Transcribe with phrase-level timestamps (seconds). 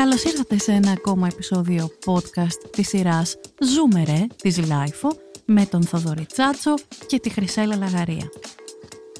[0.00, 5.08] Καλώς ήρθατε σε ένα ακόμα επεισόδιο podcast της σειράς «Ζούμε ρε» της LiFO
[5.44, 6.74] με τον Θοδωρή Τσάτσο
[7.06, 8.30] και τη Χρυσέλα Λαγαρία.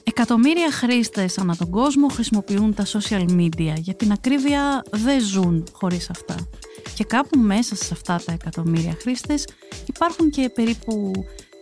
[0.04, 3.74] Εκατομμύρια χρήστες ανά τον κόσμο χρησιμοποιούν τα social media.
[3.76, 6.34] Για την ακρίβεια δεν ζουν χωρίς αυτά.
[6.94, 9.46] Και κάπου μέσα σε αυτά τα εκατομμύρια χρήστες
[9.86, 11.12] υπάρχουν και περίπου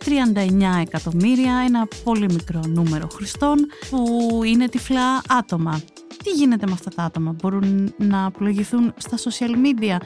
[0.05, 3.57] 39 εκατομμύρια, ένα πολύ μικρό νούμερο χρηστών
[3.89, 5.81] που είναι τυφλά άτομα.
[6.29, 9.97] Τι γίνεται με αυτά τα άτομα, μπορούν να πλοηγηθούν στα social media;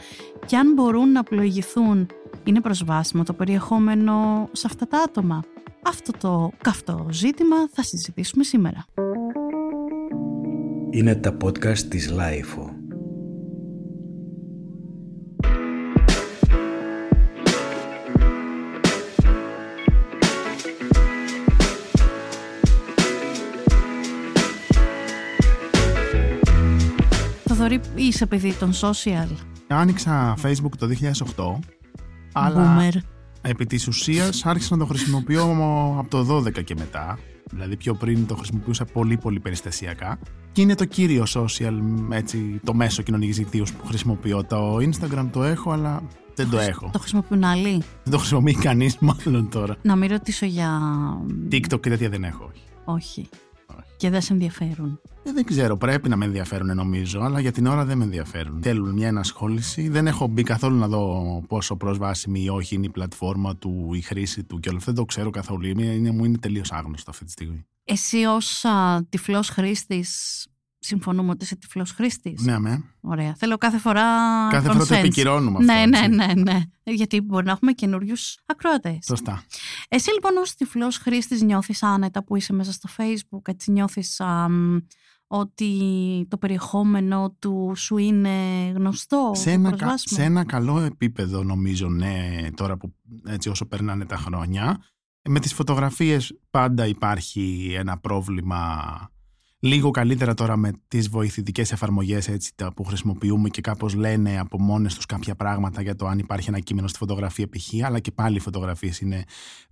[0.45, 2.08] Και αν μπορούν να πλοηγηθούν
[2.44, 5.44] είναι προσβάσιμο το περιεχόμενο σε αυτά τα άτομα;
[5.84, 8.86] Αυτό το καυτό ζήτημα θα συζητήσουμε σήμερα.
[10.90, 12.83] Είναι τα podcast της Lifeo.
[27.63, 29.28] Θοδωρή, είσαι παιδί των social;
[29.67, 30.88] Άνοιξα Facebook το
[31.36, 31.59] 2008,
[32.31, 32.97] αλλά Boomer.
[33.42, 35.44] επί της ουσίας άρχισα να το χρησιμοποιώ
[35.97, 37.19] από το 12 και μετά.
[37.52, 40.19] Δηλαδή πιο πριν το χρησιμοποιούσα πολύ πολύ περιστασιακά.
[40.52, 41.73] Και είναι το κύριο social,
[42.09, 44.44] έτσι, το μέσο κοινωνικής δικτύωσης που χρησιμοποιώ.
[44.44, 46.03] Το Instagram το έχω, αλλά
[46.36, 46.89] δεν το έχω.
[46.94, 47.72] Το χρησιμοποιούν άλλοι;
[48.03, 49.75] Δεν το χρησιμοποιεί κανείς μάλλον τώρα.
[49.81, 50.80] Να μην ρωτήσω για...
[51.52, 52.44] TikTok και τέτοια δεν έχω.
[52.44, 52.61] όχι.
[52.86, 53.30] Όχι.
[53.77, 53.88] Όχι.
[53.97, 55.02] Και δεν σε ενδιαφέρουν.
[55.23, 58.61] Ε, δεν ξέρω, πρέπει να με ενδιαφέρουν νομίζω, αλλά για την ώρα δεν με ενδιαφέρουν.
[58.61, 59.89] Θέλουν μια ενασχόληση.
[59.89, 64.01] Δεν έχω μπει καθόλου να δω πόσο προσβάσιμη ή όχι είναι η πλατφόρμα του, η
[64.01, 64.91] χρήση του και όλα αυτά.
[64.91, 65.67] Δεν το ξέρω καθόλου.
[65.67, 67.66] Είναι, είναι, μου είναι τελείως άγνωστο αυτή τη στιγμή.
[67.83, 70.47] Εσύ ως α, τυφλός χρήστης,
[70.86, 72.42] συμφωνούμε ότι είσαι τυφλός χρήστης.
[72.42, 72.84] Ναι, με.
[73.02, 73.36] Ωραία.
[73.38, 74.03] Θέλω κάθε φορά
[74.50, 74.98] Κάθε φορά το consent.
[74.98, 75.73] επικυρώνουμε αυτό.
[75.73, 76.09] Ναι, ναι, έτσι.
[76.36, 76.62] ναι, ναι.
[76.84, 78.98] Γιατί μπορεί να έχουμε καινούριους ακροατές.
[79.06, 79.44] Σωστά.
[79.90, 84.78] Εσύ λοιπόν ως τυφλός χρήστης νιώθεις άνετα που είσαι μέσα στο facebook, έτσι νιώθεις αμ,
[85.28, 85.72] ότι
[86.30, 88.30] το περιεχόμενο του σου είναι
[88.75, 92.94] γνωστό, σε, ένα, κα- προσβάσιμο; σε ένα καλό επίπεδο νομίζω, ναι, τώρα που
[93.28, 94.80] έτσι όσο περνάνε τα χρόνια.
[95.30, 98.81] Με τις φωτογραφίες πάντα υπάρχει ένα πρόβλημα
[99.63, 104.62] λίγο καλύτερα τώρα με τις βοηθητικές εφαρμογές έτσι, τα που χρησιμοποιούμε και κάπως λένε από
[104.62, 107.85] μόνες τους κάποια πράγματα για το αν υπάρχει ένα κείμενο στη φωτογραφία π.χ.
[107.85, 109.24] αλλά και πάλι οι φωτογραφίες είναι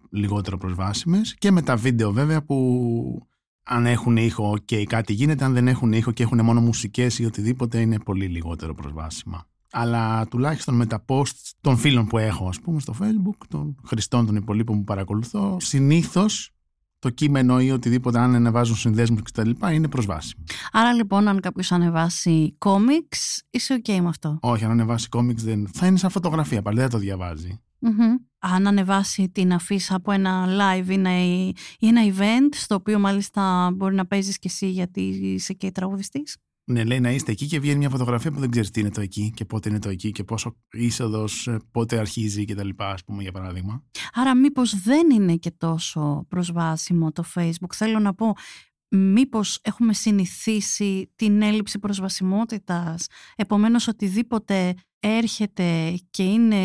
[0.09, 3.27] λιγότερο προσβάσιμες και με τα βίντεο βέβαια που
[3.63, 7.25] αν έχουν ήχο και κάτι γίνεται, αν δεν έχουν ήχο και έχουν μόνο μουσικές ή
[7.25, 9.47] οτιδήποτε είναι πολύ λιγότερο προσβάσιμα.
[9.71, 14.25] Αλλά τουλάχιστον με τα posts των φίλων που έχω, ας πούμε, στο facebook, των χρηστών
[14.25, 16.53] των υπολείπων που παρακολουθώ, συνήθως
[17.01, 19.49] το κείμενο ή οτιδήποτε, αν ανεβάζουν συνδέσμους κτλ.
[19.71, 20.43] είναι προσβάσιμο.
[20.71, 24.37] Άρα λοιπόν αν κάποιος ανεβάσει comics, είσαι ok με αυτό.
[24.41, 25.67] Όχι, αν ανεβάσει comics δεν.
[25.73, 27.59] θα είναι σαν φωτογραφία, πάλι δεν θα το διαβάζει.
[27.79, 28.15] Μμμ.
[28.39, 31.23] Αν ανεβάσει την αφίσα από ένα live ή ένα,
[31.79, 36.37] ή ένα event, στο οποίο μάλιστα μπορεί να παίζεις και εσύ γιατί είσαι και τραγουδιστής.
[36.71, 39.01] Ναι, λέει να είστε εκεί και βγαίνει μια φωτογραφία που δεν ξέρεις τι είναι το
[39.01, 42.69] εκεί και πότε είναι το εκεί και πόσο είσοδος, πότε αρχίζει κτλ.
[42.77, 43.83] Α πούμε, για παράδειγμα.
[44.13, 47.73] Άρα μήπως δεν είναι και τόσο προσβάσιμο το Facebook.
[47.73, 48.33] Θέλω να πω,
[48.87, 53.07] μήπως έχουμε συνηθίσει την έλλειψη προσβασιμότητας.
[53.35, 56.57] Επομένως οτιδήποτε έρχεται και είναι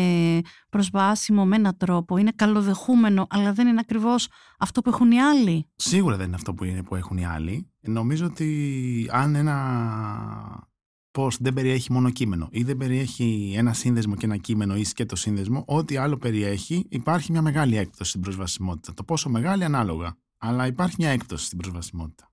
[0.69, 4.27] προσβάσιμο με έναν τρόπο, είναι καλοδεχούμενο, αλλά δεν είναι ακριβώς
[4.59, 7.71] αυτό που έχουν οι άλλοι; Σίγουρα δεν είναι αυτό που, είναι, που έχουν οι άλλοι.
[7.87, 10.67] Νομίζω ότι αν ένα
[11.11, 15.05] post δεν περιέχει μόνο κείμενο ή δεν περιέχει ένα σύνδεσμο και ένα κείμενο ή και
[15.05, 18.93] το σύνδεσμο, ό,τι άλλο περιέχει, υπάρχει μια μεγάλη έκπτωση στην προσβασιμότητα.
[18.93, 20.17] Το πόσο μεγάλη ανάλογα.
[20.37, 22.31] Αλλά υπάρχει μια έκπτωση στην προσβασιμότητα.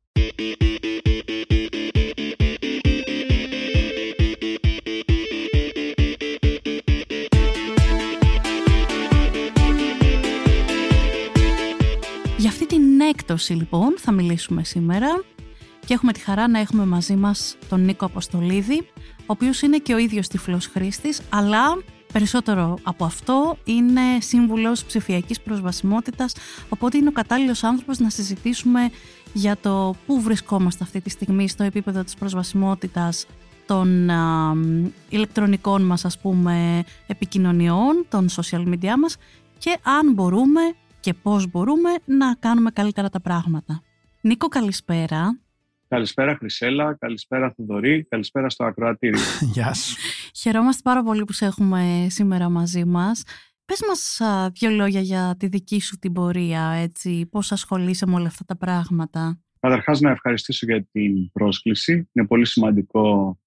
[12.39, 15.25] Για αυτή την έκπτωση λοιπόν θα μιλήσουμε σήμερα
[15.87, 19.95] και έχουμε τη χαρά να έχουμε μαζί μας τον Νίκο Αποστολίδη, ο οποίος είναι και
[19.95, 26.35] ο ίδιος τυφλός χρήστης, αλλά περισσότερο από αυτό είναι σύμβουλος ψηφιακής προσβασιμότητας,
[26.69, 28.91] οπότε είναι ο κατάλληλος άνθρωπος να συζητήσουμε
[29.33, 33.27] για το πού βρισκόμαστε αυτή τη στιγμή στο επίπεδο της προσβασιμότητας
[33.67, 39.17] των α, μ, ηλεκτρονικών μας ας πούμε επικοινωνιών, των social media μας
[39.59, 40.61] και αν μπορούμε
[41.01, 43.83] και πώς μπορούμε να κάνουμε καλύτερα τα πράγματα.
[44.21, 45.44] Νίκο, καλησπέρα.
[45.95, 49.21] Καλησπέρα Χρυσέλα, καλησπέρα Θοδωρή, καλησπέρα στο ακροατήριο.
[49.55, 49.97] Γεια σου.
[50.41, 53.23] Χαιρόμαστε πάρα πολύ που σε έχουμε σήμερα μαζί μας.
[53.65, 58.15] Πες μας α, δύο λόγια για τη δική σου την πορεία, έτσι, πώς ασχολείσαι με
[58.15, 62.09] όλα αυτά τα πράγματα; Καταρχάς να ευχαριστήσω για την πρόσκληση.
[62.13, 63.39] Είναι πολύ σημαντικό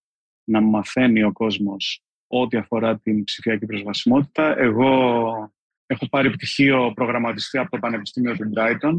[0.44, 4.60] να μαθαίνει ο κόσμος ό,τι αφορά την ψηφιακή προσβασιμότητα.
[4.60, 4.90] Εγώ
[5.86, 8.96] έχω πάρει πτυχίο προγραμματιστή από το Πανεπιστήμιο του Brighton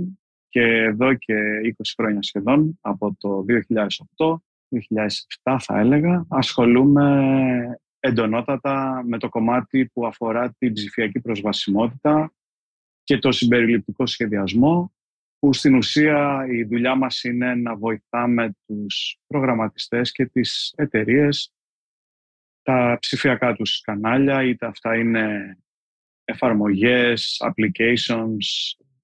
[0.48, 1.34] και εδώ και
[1.64, 3.44] 20 χρόνια σχεδόν, από το
[4.16, 4.36] 2008,
[5.44, 12.32] 2007 θα έλεγα, ασχολούμαι εντονότατα με το κομμάτι που αφορά την ψηφιακή προσβασιμότητα
[13.02, 14.92] και το συμπεριληπτικό σχεδιασμό,
[15.38, 21.52] που στην ουσία η δουλειά μας είναι να βοηθάμε τους προγραμματιστές και τις εταιρείες
[22.62, 25.58] τα ψηφιακά τους κανάλια, είτε αυτά είναι
[26.24, 28.36] εφαρμογές, applications,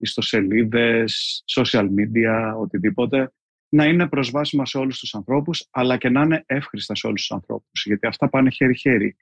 [0.05, 3.33] ιστοσελίδες, social media, οτιδήποτε,
[3.69, 7.31] να είναι προσβάσιμα σε όλους τους ανθρώπους, αλλά και να είναι εύχριστα σε όλους τους
[7.31, 9.17] ανθρώπους, γιατί αυτά πάνε χέρι-χέρι.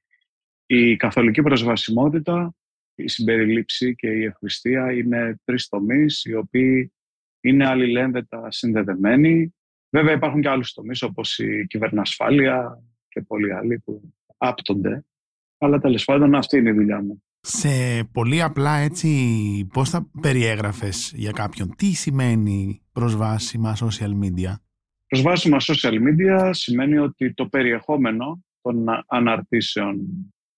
[0.66, 2.54] Η καθολική προσβασιμότητα,
[2.94, 6.92] η συμπεριλήψη και η ευχριστία είναι τρεις τομείς, οι οποίοι
[7.40, 9.54] είναι αλληλένδετα συνδεδεμένοι.
[9.90, 15.04] Βέβαια υπάρχουν και άλλους τομείς, όπως η κυβερνασφάλεια και πολλοί άλλοι που άπτονται.
[15.58, 17.22] Αλλά τέλος πάντων αυτή είναι η δουλειά μου.
[17.44, 19.08] Σε πολύ απλά έτσι,
[19.72, 24.54] πώς θα περιέγραφες για κάποιον, τι σημαίνει προσβάσιμα social media;
[25.06, 30.00] Προσβάσιμα social media σημαίνει ότι το περιεχόμενο των αναρτήσεων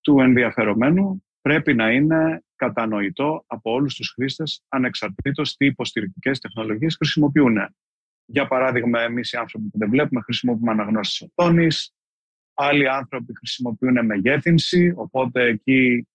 [0.01, 7.57] του ενδιαφερομένου πρέπει να είναι κατανοητό από όλους τους χρήστες ανεξαρτήτως τι υποστηρικτικές τεχνολογίες χρησιμοποιούν.
[8.25, 11.95] Για παράδειγμα, εμείς οι άνθρωποι που δεν βλέπουμε χρησιμοποιούμε αναγνώσεις οθόνης,
[12.55, 16.14] άλλοι άνθρωποι χρησιμοποιούν μεγέθυνση, οπότε εκεί ε,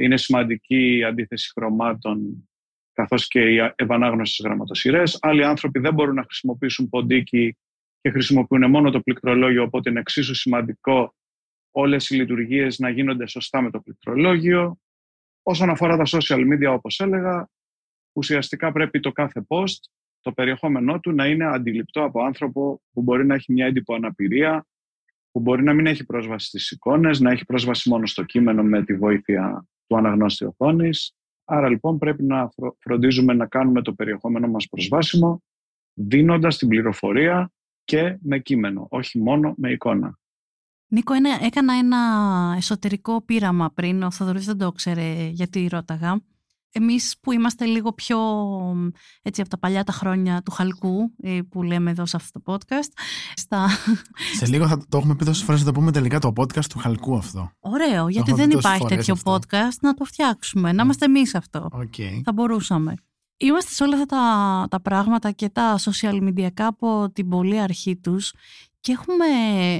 [0.00, 2.48] είναι σημαντική η αντίθεση χρωμάτων
[2.92, 5.18] καθώς και η ευανάγνωση στις γραμματοσυρές.
[5.20, 7.56] Άλλοι άνθρωποι δεν μπορούν να χρησιμοποιήσουν ποντίκι
[8.00, 11.14] και χρησιμοποιούν μόνο το πληκτρολόγιο, οπότε είναι εξίσου σημαντικό
[11.70, 14.78] όλες οι λειτουργίες να γίνονται σωστά με το πληκτρολόγιο.
[15.42, 17.48] Όσον αφορά τα social media, όπως έλεγα,
[18.12, 19.78] ουσιαστικά πρέπει το κάθε post,
[20.20, 24.66] το περιεχόμενό του να είναι αντιληπτό από άνθρωπο που μπορεί να έχει μια έντυπο αναπηρία,
[25.30, 28.84] που μπορεί να μην έχει πρόσβαση στις εικόνες, να έχει πρόσβαση μόνο στο κείμενο με
[28.84, 31.14] τη βοήθεια του αναγνώστη οθόνης.
[31.44, 35.42] Άρα λοιπόν πρέπει να φροντίζουμε να κάνουμε το περιεχόμενο μας προσβάσιμο,
[35.94, 37.52] δίνοντας την πληροφορία
[37.84, 40.18] και με κείμενο, όχι μόνο με εικόνα.
[40.86, 41.98] Νίκο, έκανα ένα
[42.56, 46.20] εσωτερικό πείραμα πριν, ο Θοδωρής δεν το ξέρε γιατί ρώταγα
[46.72, 48.18] εμείς που είμαστε λίγο πιο
[49.22, 52.52] έτσι από τα παλιά τα χρόνια του χαλκού ε, που λέμε εδώ σε αυτό το
[52.52, 52.92] podcast.
[53.34, 53.68] Στα...
[54.38, 56.78] Σε λίγο θα το έχουμε πει τόσες φορές θα το πούμε τελικά το podcast του
[56.78, 57.50] χαλκού αυτό.
[57.58, 61.68] Ωραίο, γιατί δεν υπάρχει τέτοιο podcast να το φτιάξουμε, να είμαστε εμείς αυτό.
[61.72, 62.20] Okay.
[62.24, 62.94] Θα μπορούσαμε.
[63.36, 67.96] Είμαστε σε όλα αυτά τα, τα πράγματα και τα social media από την πολύ αρχή
[67.96, 68.32] τους
[68.80, 69.26] και έχουμε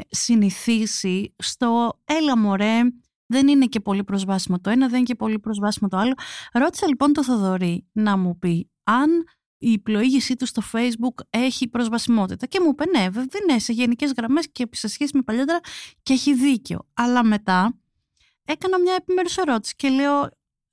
[0.08, 2.80] συνηθίσει στο έλα μωρέ,
[3.30, 6.14] δεν είναι και πολύ προσβάσιμο το ένα, δεν είναι και πολύ προσβάσιμο το άλλο.
[6.52, 9.24] Ρώτησα λοιπόν το Θοδωρή να μου πει αν
[9.58, 12.46] η πλοήγησή του στο Facebook έχει προσβασιμότητα.
[12.46, 13.08] Και μου είπε ναι,
[13.52, 15.60] ναι, σε γενικές γραμμές και σε σχέση με παλιότερα
[16.02, 16.88] και έχει δίκιο.
[16.94, 17.78] Αλλά μετά
[18.44, 20.22] έκανα μια επιμέρους ερώτηση και λέω,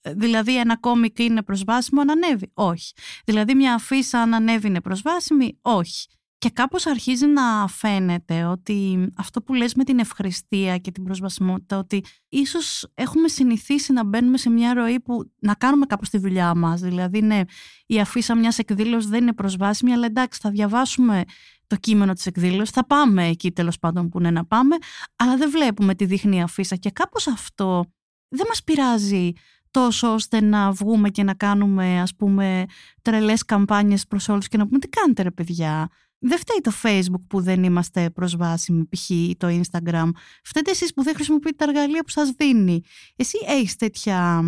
[0.01, 2.51] ε, δηλαδή ένα κόμικ είναι προσβάσιμο αν ανέβει.
[2.53, 2.93] Όχι.
[3.25, 5.57] Δηλαδή μια αφίσα αν ανέβει είναι προσβάσιμη.
[5.61, 6.07] Όχι.
[6.39, 11.77] Και κάπως αρχίζει να φαίνεται ότι αυτό που λες με την ευχριστία και την προσβασιμότητα
[11.77, 16.55] ότι ίσως έχουμε συνηθίσει να μπαίνουμε σε μια ροή που να κάνουμε κάπως τη δουλειά
[16.55, 16.81] μας.
[16.81, 17.41] Δηλαδή ναι,
[17.85, 21.23] η αφίσα μιας εκδήλωσης δεν είναι προσβάσιμη αλλά εντάξει θα διαβάσουμε
[21.67, 24.75] το κείμενο της εκδήλωσης, θα πάμε εκεί τέλος πάντων που είναι να πάμε
[25.15, 27.85] αλλά δεν βλέπουμε τη δείχνει αφίσα και κάπως αυτό
[28.27, 29.31] δεν μας πειράζει
[29.71, 32.65] τόσο ώστε να βγούμε και να κάνουμε ας πούμε
[33.01, 37.23] τρελές καμπάνιες προς όλους και να πούμε τι κάνετε ρε παιδιά δεν φταίει το Facebook
[37.27, 39.09] που δεν είμαστε προσβάσιμοι, π.χ.
[39.37, 40.09] το Instagram.
[40.43, 42.81] Φταίτε εσείς που δεν χρησιμοποιείτε τα εργαλεία που σας δίνει.
[43.15, 44.43] Εσύ έχεις τέτοια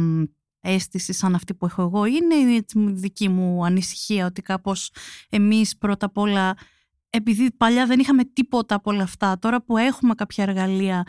[0.61, 2.05] αίσθηση σαν αυτή που έχω εγώ.
[2.05, 4.91] Είναι η δική μου ανησυχία ότι κάπως
[5.29, 6.57] εμείς πρώτα απ' όλα,
[7.09, 11.07] επειδή παλιά δεν είχαμε τίποτα από όλα αυτά, τώρα που έχουμε κάποια εργαλεία,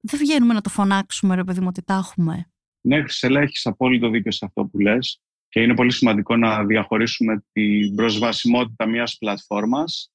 [0.00, 2.48] δεν βγαίνουμε να το φωνάξουμε ρε παιδί μου ότι τα έχουμε.
[2.80, 5.22] Ναι, Χρυσέλα, έχεις απόλυτο δίκιο σε αυτό που λες.
[5.54, 10.12] Και είναι πολύ σημαντικό να διαχωρίσουμε την προσβασιμότητα μιας πλατφόρμας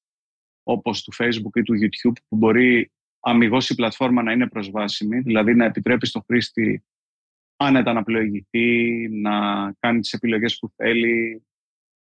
[0.62, 5.54] όπως του Facebook ή του YouTube που μπορεί αμυγός η πλατφόρμα να είναι προσβάσιμη, δηλαδή
[5.54, 6.84] να επιτρέπει στο χρήστη
[7.56, 9.32] άνετα να πλοηγηθεί, να
[9.78, 11.46] κάνει τις επιλογές που θέλει,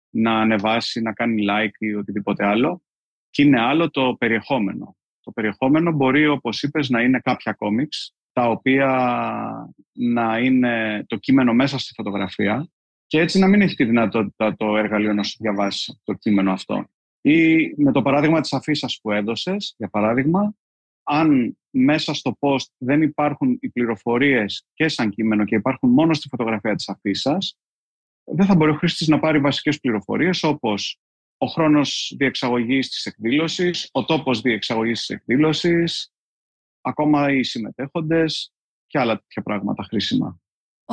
[0.09, 2.83] να ανεβάσει, να κάνει like ή οτιδήποτε άλλο.
[3.29, 4.97] Και είναι άλλο το περιεχόμενο.
[5.19, 8.89] Το περιεχόμενο μπορεί, όπως είπες, να είναι κάποια κόμιξ, τα οποία
[9.91, 12.69] να είναι το κείμενο μέσα στη φωτογραφία
[13.11, 16.85] και έτσι να μην έχει τη δυνατότητα το εργαλείο να σου διαβάσει το κείμενο αυτό.
[17.21, 20.55] Ή με το παράδειγμα της αφήσας που έδωσες, για παράδειγμα,
[21.03, 26.27] αν μέσα στο post δεν υπάρχουν οι πληροφορίες και σαν κείμενο και υπάρχουν μόνο στη
[26.27, 27.57] φωτογραφία της αφήσας,
[28.23, 30.99] δεν θα μπορεί ο χρήστης να πάρει βασικές πληροφορίες όπως
[31.37, 36.13] ο χρόνος διεξαγωγής της εκδήλωσης, ο τόπος διεξαγωγής της εκδήλωσης,
[36.81, 38.53] ακόμα οι συμμετέχοντες
[38.87, 40.40] και άλλα τέτοια πράγματα χρήσιμα.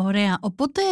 [0.01, 0.39] Ωραία.
[0.41, 0.83] Οπότε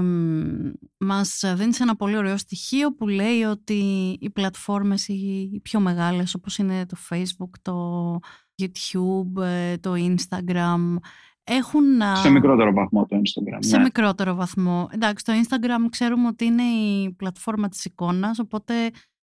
[0.00, 3.74] μ, μας δίνεις ένα πολύ ωραίο στοιχείο που λέει ότι
[4.20, 8.18] οι πλατφόρμες οι πιο μεγάλες όπως είναι το Facebook, το
[8.62, 10.96] YouTube, ε, το Instagram
[11.44, 12.02] έχουν...
[12.02, 13.58] α, Σε μικρότερο βαθμό το Instagram.
[13.58, 13.82] σε ναι.
[13.82, 14.88] μικρότερο βαθμό.
[14.90, 18.74] Εντάξει, το Instagram ξέρουμε ότι είναι η πλατφόρμα της εικόνας, οπότε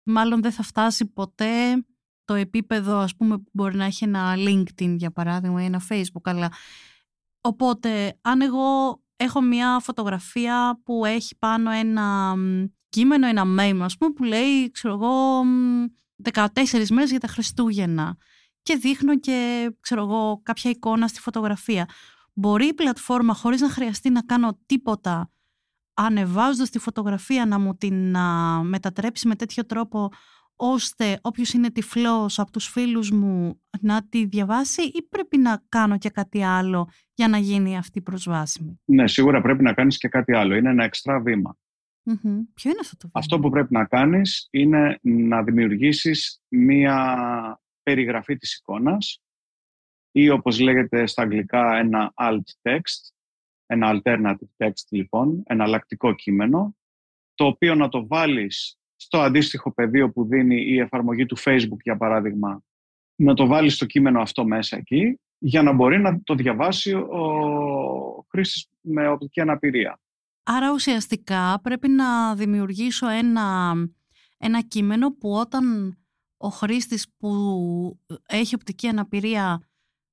[0.02, 1.84] μάλλον δεν θα φτάσει ποτέ
[2.24, 6.22] το επίπεδο, ας πούμε, που μπορεί να έχει ένα LinkedIn, για παράδειγμα, ή ένα Facebook,
[6.22, 6.52] αλλά...
[7.46, 13.96] Οπότε, αν εγώ έχω μια φωτογραφία που έχει πάνω ένα μ, κείμενο, ένα meme, ας
[13.96, 15.84] πούμε, που λέει, ξέρω εγώ, μ,
[16.32, 18.16] 14 μέρες για τα Χριστούγεννα
[18.62, 21.88] και δείχνω και, ξέρω εγώ, κάποια εικόνα στη φωτογραφία.
[22.32, 25.30] Μπορεί η πλατφόρμα, χωρίς να χρειαστεί να κάνω τίποτα,
[25.94, 30.10] ανεβάζοντας τη φωτογραφία να μου την α, μετατρέψει με τέτοιο τρόπο
[30.56, 35.98] ώστε όποιος είναι τυφλός από τους φίλους μου να τη διαβάσει ή πρέπει να κάνω
[35.98, 40.34] και κάτι άλλο για να γίνει αυτή προσβάσιμη; ναι, σίγουρα πρέπει να κάνεις και κάτι
[40.34, 40.54] άλλο.
[40.54, 41.58] Είναι ένα εξτρά βήμα.
[42.02, 42.42] Μμμ.
[42.54, 48.36] Ποιο είναι αυτό το βήμα; Αυτό που πρέπει να κάνεις είναι να δημιουργήσεις μία περιγραφή
[48.36, 49.22] της εικόνας
[50.10, 53.12] ή όπως λέγεται στα αγγλικά ένα alt text,
[53.66, 56.76] ένα alternative text λοιπόν, ένα αλλακτικό κείμενο,
[57.34, 61.96] το οποίο να το βάλεις στο αντίστοιχο πεδίο που δίνει η εφαρμογή του Facebook για
[61.96, 62.62] παράδειγμα,
[63.16, 68.26] να το βάλεις το κείμενο αυτό μέσα εκεί για να μπορεί να το διαβάσει ο
[68.28, 70.00] χρήστης με οπτική αναπηρία.
[70.42, 73.74] Άρα ουσιαστικά πρέπει να δημιουργήσω ένα,
[74.38, 75.96] ένα κείμενο που όταν
[76.36, 77.30] ο χρήστης που
[78.26, 79.62] έχει οπτική αναπηρία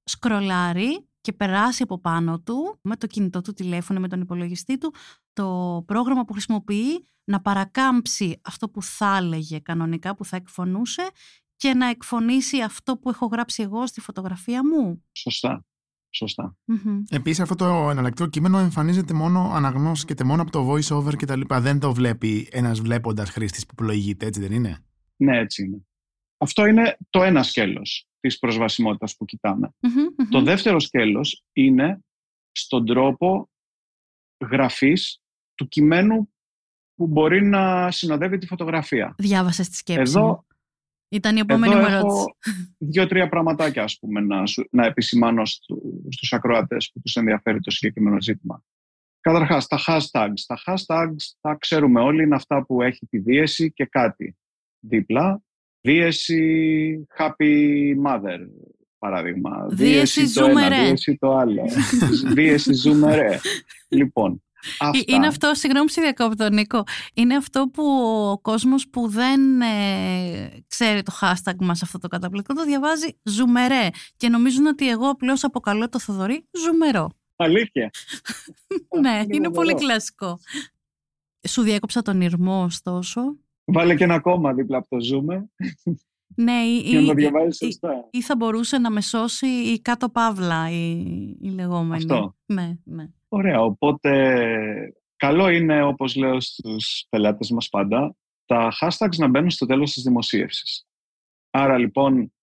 [0.03, 4.93] σκρολάρει και περάσει από πάνω του με το κινητό του τηλέφωνο, με τον υπολογιστή του,
[5.33, 11.09] το πρόγραμμα που χρησιμοποιεί να παρακάμψει αυτό που θα έλεγε κανονικά, που θα εκφωνούσε
[11.55, 15.03] και να εκφωνήσει αυτό που έχω γράψει εγώ στη φωτογραφία μου.
[15.11, 15.65] Σωστά.
[16.13, 16.57] Σωστά.
[16.65, 17.03] Μμμ.
[17.09, 21.41] Επίσης, αυτό το εναλλακτικό κείμενο εμφανίζεται μόνο αναγνώσκεται μόνο από το voice over κτλ.
[21.59, 24.85] Δεν το βλέπει ένας βλέποντας χρήστης που πλοηγείται, έτσι δεν είναι;
[25.15, 25.85] Ναι, έτσι είναι.
[26.37, 29.73] Αυτό είναι το ένα σκέλος της προσβασιμότητας που κοιτάμε.
[29.79, 30.29] Μμμ, μμμ.
[30.29, 32.03] Το δεύτερο σκέλος είναι
[32.51, 33.49] στον τρόπο
[34.49, 35.21] γραφής
[35.55, 36.30] του κειμένου
[37.01, 39.15] που μπορεί να συνοδεύει τη φωτογραφία.
[39.17, 40.45] Διάβασες τη σκέψη Εδώ- μου.
[41.09, 42.15] Ήταν η επόμενη Εδώ μου ερώτηση.
[42.15, 42.35] έχω
[42.77, 47.71] δύο-τρία πραγματάκια ας πούμε, να, σου- να επισημάνω στου, στους ακροατές που τους ενδιαφέρει το
[47.71, 48.63] συγκεκριμένο ζήτημα.
[49.21, 50.39] Καταρχάς, τα hashtags.
[50.47, 54.37] Τα hashtags τα ξέρουμε όλοι, είναι αυτά που έχει τη δίεση και κάτι
[54.79, 55.41] δίπλα.
[55.81, 58.39] Δίεση happy mother,
[58.97, 59.67] παράδειγμα.
[59.71, 60.83] Δίεση το ένα, ζούμερε.
[60.85, 61.63] δίεση το άλλο.
[62.35, 63.39] δίεση ζούμερε.
[63.87, 64.43] Λοιπόν,
[64.79, 64.97] αυτά.
[64.97, 67.83] Ε, Είναι αυτό, συγγνώμη που σε διακόπτω Νίκο, είναι αυτό που
[68.31, 73.89] ο κόσμος που δεν ε, ξέρει το hashtag μας αυτό το καταπληκτικό το διαβάζει ζουμερέ
[74.17, 77.09] και νομίζουν ότι εγώ απλώς αποκαλώ το Θοδωρή ζουμερό.
[77.35, 77.89] Αλήθεια.
[79.01, 79.77] ναι, είναι είναι πολύ φοβερό.
[79.77, 80.39] κλασικό.
[81.47, 83.21] Σου διέκοψα τον ήρμο ωστόσο.
[83.65, 85.49] Βάλε και ένα κόμμα δίπλα από το ζούμε
[86.35, 88.07] Ναι, ή, για να το ή- διαβάζεις ή- σωστά.
[88.11, 90.91] ή θα μπορούσε να με σώσει η κάτω παύλα η,
[91.41, 91.93] η λεγόμενη.
[91.95, 92.35] Αυτό.
[92.45, 93.07] Ναι, ναι.
[93.33, 99.65] Ωραία, οπότε καλό είναι, όπως λέω στους πελάτες μας πάντα, τα hashtags να μπαίνουν στο
[99.65, 100.87] τέλος της δημοσίευσης.
[101.49, 102.33] Άρα λοιπόν,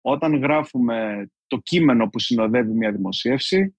[0.00, 3.76] όταν γράφουμε το κείμενο που συνοδεύει μια δημοσίευση,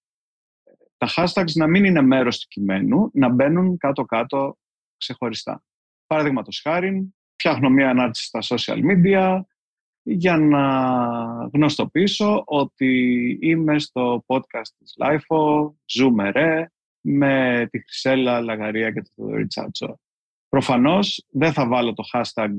[0.97, 4.57] τα hashtags να μην είναι μέρος του κειμένου, να μπαίνουν κάτω-κάτω
[4.97, 5.63] ξεχωριστά.
[6.05, 9.39] Παραδείγματος χάρη, φτιάχνω μια ανάρτηση στα social media
[10.07, 10.63] για να
[11.53, 16.71] γνωστοποιήσω ότι είμαι στο podcast της LiFO, ζούμε ρε,
[17.01, 19.99] με τη Χρυσέλα Λαγαρία και το Θοδωρή Τσάτσο.
[20.49, 22.49] Προφανώς δεν θα βάλω το hashtag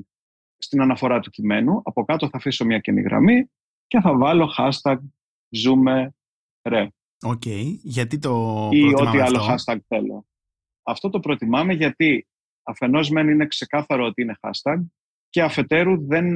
[0.59, 3.51] στην αναφορά του κειμένου, από κάτω θα αφήσω μια κενή γραμμή
[3.87, 4.97] και θα βάλω hashtag
[5.49, 6.15] ζούμε
[6.69, 6.89] ρε
[7.23, 7.47] Οκ.
[7.83, 10.27] Γιατί το ή προτιμάμε ό,τι άλλο αυτό; hashtag θέλω.
[10.83, 12.27] Αυτό το προτιμάμε γιατί
[12.63, 14.77] αφενός μεν είναι ξεκάθαρο ότι είναι hashtag
[15.31, 16.27] και αφετέρου δεν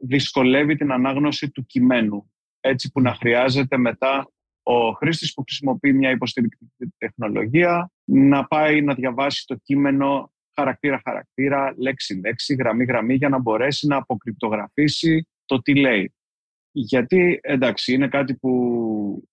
[0.00, 2.32] δυσκολεύει την ανάγνωση του κειμένου.
[2.60, 4.30] Έτσι που να χρειάζεται μετά
[4.62, 12.54] ο χρήστης που χρησιμοποιεί μια υποστηρικτική τεχνολογία να πάει να διαβάσει το κείμενο χαρακτήρα-χαρακτήρα, λέξη-λέξη,
[12.54, 16.14] γραμμή-γραμμή για να μπορέσει να αποκρυπτογραφήσει το τι λέει.
[16.72, 19.28] Γιατί, εντάξει, είναι κάτι που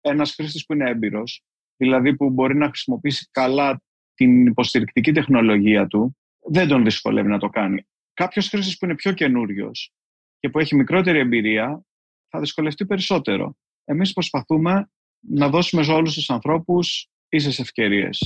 [0.00, 1.44] ένας χρήστης που είναι έμπειρος,
[1.76, 3.82] δηλαδή που μπορεί να χρησιμοποιήσει καλά
[4.14, 7.86] την υποστηρικτική τεχνολογία του, δεν τον δυσκολεύει να το κάνει.
[8.14, 9.92] Κάποιος χρήστης που είναι πιο καινούριος
[10.38, 11.84] και που έχει μικρότερη εμπειρία,
[12.28, 13.56] θα δυσκολευτεί περισσότερο.
[13.84, 14.90] Εμείς προσπαθούμε
[15.20, 18.18] να δώσουμε σε όλους τους ανθρώπους ίσες ευκαιρίες.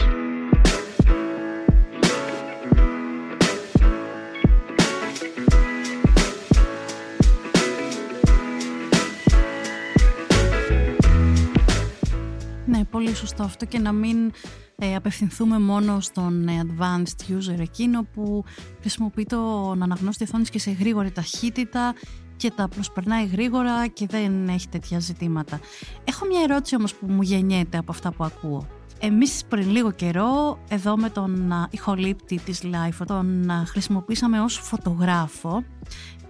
[12.96, 14.32] Πολύ σωστό αυτό και να μην
[14.76, 18.44] ε, απευθυνθούμε μόνο στον ε, advanced user εκείνο που
[18.80, 21.94] χρησιμοποιεί τον αναγνώστη οθόνης και σε γρήγορη ταχύτητα
[22.36, 25.60] και τα προσπερνάει γρήγορα και δεν έχει τέτοια ζητήματα.
[26.04, 28.66] Έχω μια ερώτηση όμως που μου γεννιέται από αυτά που ακούω.
[29.00, 35.64] Εμείς πριν λίγο καιρό εδώ με τον ηχολήπτη της Life τον χρησιμοποίησαμε ως φωτογράφο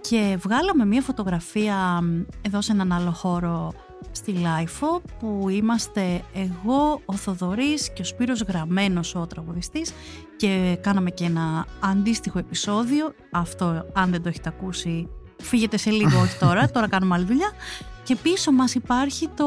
[0.01, 2.03] και βγάλαμε μια φωτογραφία
[2.41, 3.73] εδώ σε έναν άλλο χώρο
[4.17, 9.93] στη LiFO που είμαστε εγώ, ο Θοδωρής και ο Σπύρος Γραμμένος ο τραγουδιστής
[10.35, 13.13] και κάναμε και ένα αντίστοιχο επεισόδιο.
[13.31, 15.09] Αυτό αν δεν το έχετε ακούσει
[15.41, 17.51] φύγετε σε λίγο όχι τώρα, τώρα κάνουμε άλλη δουλειά.
[18.03, 19.45] Και πίσω μας υπάρχει το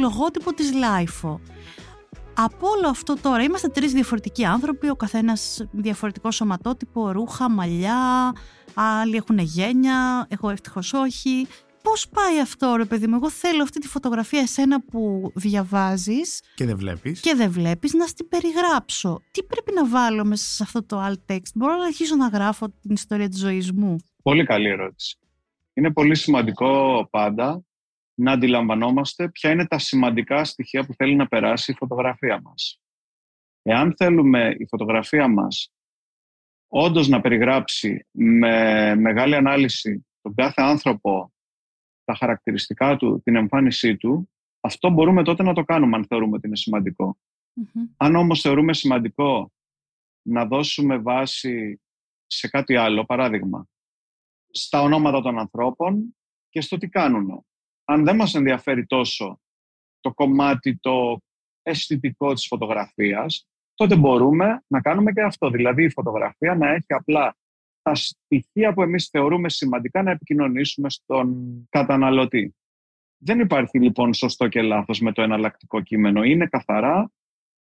[0.00, 1.40] λογότυπο της LiFO.
[2.34, 8.32] Από όλο αυτό τώρα είμαστε τρεις διαφορετικοί άνθρωποι, ο καθένας διαφορετικό σωματότυπο, ρούχα, μαλλιά,
[8.74, 11.46] άλλοι έχουν γένια, εγώ ευτυχώς όχι.
[11.90, 16.64] Πώς πάει αυτό ρε παιδί μου, εγώ θέλω αυτή τη φωτογραφία εσένα που διαβάζεις και
[16.64, 19.22] δεν βλέπεις, και δεν βλέπεις να στην περιγράψω.
[19.30, 22.68] Τι πρέπει να βάλω μέσα σε αυτό το alt text, μπορώ να αρχίσω να γράφω
[22.68, 25.18] την ιστορία της ζωής μου; Πολύ καλή ερώτηση.
[25.72, 27.64] Είναι πολύ σημαντικό πάντα
[28.14, 32.80] να αντιλαμβανόμαστε ποια είναι τα σημαντικά στοιχεία που θέλει να περάσει η φωτογραφία μας.
[33.62, 35.72] Εάν θέλουμε η φωτογραφία μας
[36.68, 41.30] όντως να περιγράψει με μεγάλη ανάλυση τον κάθε άνθρωπο,
[42.06, 46.46] τα χαρακτηριστικά του, την εμφάνισή του, αυτό μπορούμε τότε να το κάνουμε αν θεωρούμε ότι
[46.46, 46.56] είναι
[47.96, 49.52] Αν όμως θεωρούμε σημαντικό
[50.22, 51.80] να δώσουμε βάση
[52.26, 53.68] σε κάτι άλλο, παράδειγμα,
[54.50, 56.16] στα ονόματα των ανθρώπων
[56.48, 57.44] και στο τι κάνουν
[57.84, 59.40] αν δεν μας ενδιαφέρει τόσο
[60.00, 61.20] το κομμάτι το
[61.62, 65.50] αισθητικό της φωτογραφίας, τότε μπορούμε να κάνουμε και αυτό.
[65.50, 67.36] Δηλαδή η φωτογραφία να έχει απλά
[67.86, 72.54] τα στοιχεία που εμείς θεωρούμε σημαντικά να επικοινωνήσουμε στον καταναλωτή.
[73.18, 76.22] Δεν υπάρχει λοιπόν σωστό και λάθος με το εναλλακτικό κείμενο.
[76.22, 77.10] Είναι καθαρά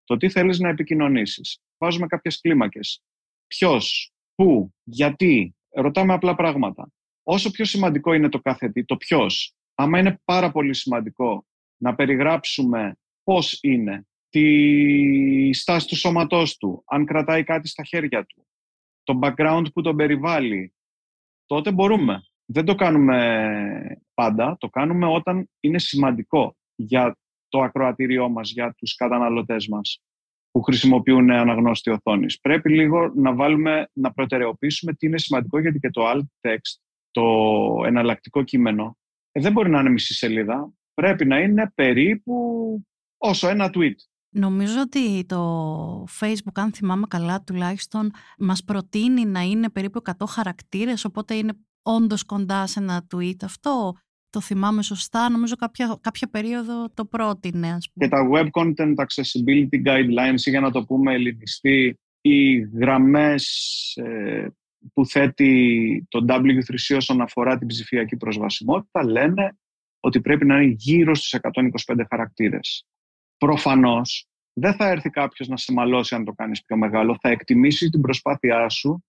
[0.05, 1.61] το τι θέλεις να επικοινωνήσεις.
[1.79, 3.03] Βάζουμε κάποιες κλίμακες.
[3.47, 5.55] Ποιος, πού, γιατί.
[5.71, 6.93] Ρωτάμε απλά πράγματα.
[7.23, 11.95] Όσο πιο σημαντικό είναι το κάθε τι, το ποιος, άμα είναι πάρα πολύ σημαντικό να
[11.95, 18.47] περιγράψουμε πώς είναι, τη στάση του σώματός του, αν κρατάει κάτι στα χέρια του,
[19.05, 20.75] το background που τον περιβάλλει,
[21.47, 22.23] τότε μπορούμε.
[22.47, 28.95] Δεν το κάνουμε πάντα, το κάνουμε όταν είναι σημαντικό για το ακροατήριό μας, για τους
[28.95, 30.03] καταναλωτές μας
[30.51, 32.41] που χρησιμοποιούν αναγνώστη οθόνης.
[32.41, 37.23] Πρέπει λίγο να βάλουμε, να προτεραιοποιήσουμε τι είναι σημαντικό, γιατί και το alt text, το
[37.87, 38.99] εναλλακτικό κείμενο,
[39.33, 40.73] ε, δεν μπορεί να είναι μισή σελίδα.
[40.95, 42.35] Πρέπει να είναι περίπου
[43.17, 43.95] όσο ένα tweet.
[44.37, 51.05] Νομίζω ότι το Facebook, αν θυμάμαι καλά τουλάχιστον, μας προτείνει να είναι περίπου 100 χαρακτήρες,
[51.05, 53.97] οπότε είναι όντως κοντά σε ένα tweet αυτό.
[54.31, 57.73] Το θυμάμαι σωστά, νομίζω κάποια, κάποια περίοδο το πρότεινε.
[57.73, 58.07] Ας πούμε.
[58.07, 63.47] Και τα Web Content Accessibility Guidelines, για να το πούμε ελληνιστή, οι γραμμές
[63.97, 64.47] ε,
[64.93, 69.57] που θέτει το W3C όσον αφορά την ψηφιακή προσβασιμότητα λένε
[70.01, 71.35] ότι πρέπει να είναι γύρω στους
[71.87, 72.87] 125 χαρακτήρες.
[73.39, 77.89] Προφανώς δεν θα έρθει κάποιος να σε μαλώσει αν το κάνεις πιο μεγάλο, θα εκτιμήσει
[77.89, 79.05] την προσπάθειά σου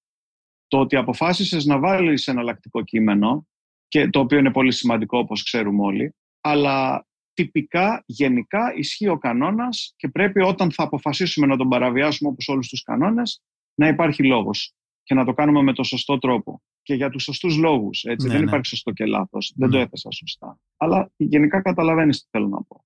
[0.67, 3.47] το ότι αποφάσισες να βάλεις εναλλακτικό κείμενο
[3.87, 9.93] και το οποίο είναι πολύ σημαντικό όπως ξέρουμε όλοι, αλλά τυπικά, γενικά ισχύει ο κανόνας
[9.95, 13.41] και πρέπει όταν θα αποφασίσουμε να τον παραβιάσουμε όπως όλους τους κανόνες
[13.75, 16.61] να υπάρχει λόγος και να το κάνουμε με το σωστό τρόπο.
[16.81, 18.03] Και για τους σωστούς λόγους.
[18.03, 18.43] Ναι, δεν ναι.
[18.43, 19.53] υπάρχει σωστό και λάθος.
[19.55, 19.83] Δεν το ναι.
[19.83, 20.59] έθεσα σωστά.
[20.77, 22.84] Αλλά γενικά καταλαβαίνεις τι θέλω να πω.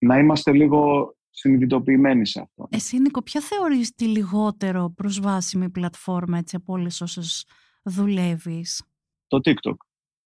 [0.00, 2.68] Να είμαστε λίγο συνειδητοποιημένοι σε αυτό.
[2.70, 7.46] Εσύ, Νίκο, ποια θεωρείς τη λιγότερο προσβάσιμη πλατφόρμα έτσι, από όλες όσες
[7.82, 8.82] δουλεύεις,
[9.26, 9.76] Το TikTok.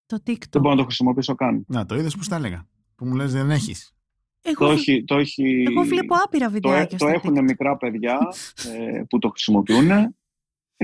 [0.06, 0.48] Το TikTok.
[0.50, 1.64] Δεν μπορώ να το χρησιμοποιήσω καν.
[1.68, 2.68] Να, το είδες που τα έλεγα.
[2.94, 3.94] Που μου λες δεν έχεις.
[4.42, 6.98] Εγώ, το έχει, το έχει, εγώ βλέπω άπειρα βιντεάκια.
[6.98, 8.18] Το, το έχουν μικρά παιδιά
[8.74, 10.14] ε, που το χρησιμοποιούν ε,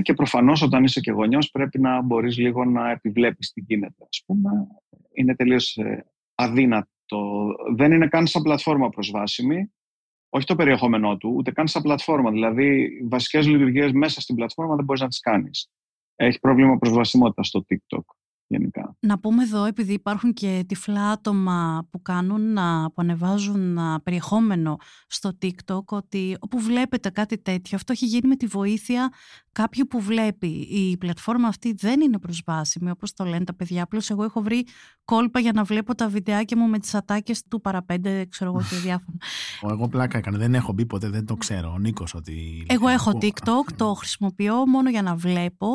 [0.01, 4.07] και προφανώς όταν είσαι και γονιός πρέπει να μπορείς λίγο να επιβλέπεις τι γίνεται.
[4.09, 4.49] Ας πούμε.
[5.13, 6.89] Είναι τελείως ε, αδύνατο.
[7.75, 9.73] Δεν είναι καν σαν πλατφόρμα προσβάσιμη.
[10.29, 12.31] Όχι το περιεχόμενό του, ούτε καν σαν πλατφόρμα.
[12.31, 15.69] Δηλαδή, βασικές λειτουργίες μέσα στην πλατφόρμα δεν μπορείς να τις κάνεις.
[16.15, 18.20] Έχεις πρόβλημα προσβασιμότητας στο TikTok
[18.51, 18.95] γενικά.
[18.99, 25.37] Να πούμε εδώ, επειδή υπάρχουν και τυφλά άτομα που κάνουν να που ανεβάζουν περιεχόμενο στο
[25.41, 29.09] TikTok, ότι όπου βλέπετε κάτι τέτοιο, αυτό έχει γίνει με τη βοήθεια
[29.51, 30.47] κάποιου που βλέπει.
[30.47, 33.83] Η πλατφόρμα αυτή δεν είναι προσβάσιμη, όπως το λένε τα παιδιά.
[33.83, 34.65] Απλώς εγώ έχω βρει
[35.05, 38.75] κόλπα για να βλέπω τα βιντεάκια μου με τις ατάκες του παραπέντε, ξέρω εγώ και
[38.75, 39.17] διάφορα.
[39.69, 41.71] εγώ πλάκα έκανα, δεν έχω μπει ποτέ, δεν το ξέρω.
[41.71, 42.65] Ο Νίκος ότι...
[42.69, 45.67] Εγώ έχω TikTok, το χρησιμοποιώ μόνο για να βλέπω,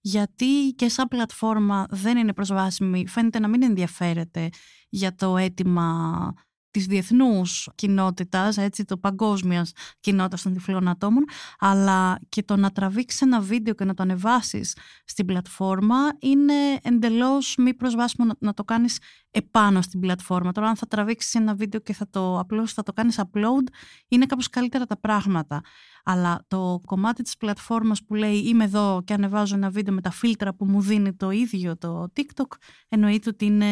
[0.00, 3.06] γιατί και σαν πλατφόρμα δεν είναι προσβάσιμη.
[3.06, 4.48] Φαίνεται να μην ενδιαφέρεται
[4.88, 6.32] για το αίτημα
[6.70, 11.24] της διεθνούς κοινότητας, έτσι, το παγκόσμιας κοινότητας των τυφλών ατόμων,
[11.58, 17.54] αλλά και το να τραβήξεις ένα βίντεο και να το ανεβάσεις στην πλατφόρμα είναι εντελώς
[17.58, 18.98] μη προσβάσιμο να, το κάνεις
[19.30, 20.52] επάνω στην πλατφόρμα.
[20.52, 23.64] Τώρα αν θα τραβήξεις ένα βίντεο και θα το απλώς θα το κάνεις upload,
[24.08, 25.60] είναι κάπως καλύτερα τα πράγματα.
[26.04, 30.10] Αλλά το κομμάτι της πλατφόρμας που λέει είμαι εδώ και ανεβάζω ένα βίντεο με τα
[30.10, 32.56] φίλτρα που μου δίνει το ίδιο το TikTok,
[32.88, 33.66] εννοείται ότι είναι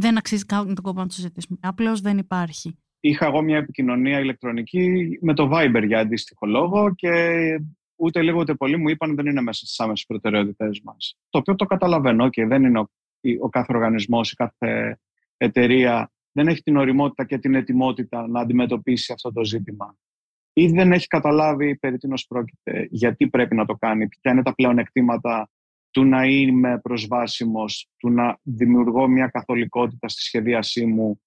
[0.00, 1.58] δεν αξίζει καν τον κόπο να το συζητήσουμε.
[1.62, 2.78] Απλώς δεν υπάρχει.
[3.00, 7.10] Είχα εγώ μια επικοινωνία ηλεκτρονική με το Viber για αντίστοιχο λόγο και
[7.96, 11.16] ούτε λίγο ούτε πολύ μου είπαν δεν είναι μέσα στις άμεσες προτεραιότητέ μας.
[11.28, 12.88] Το οποίο το καταλαβαίνω και δεν είναι ο,
[13.40, 15.00] ο κάθε οργανισμός, η κάθε
[15.36, 19.96] εταιρεία δεν έχει την οριμότητα και την ετοιμότητα να αντιμετωπίσει αυτό το ζήτημα.
[20.52, 24.54] Ή δεν έχει καταλάβει περί τίνος πρόκειται, γιατί πρέπει να το κάνει, ποια είναι τα
[24.54, 25.50] πλεονεκτήματα
[25.90, 31.20] του να είμαι προσβάσιμος, του να δημιουργώ μια καθολικότητα στη σχεδίασή μου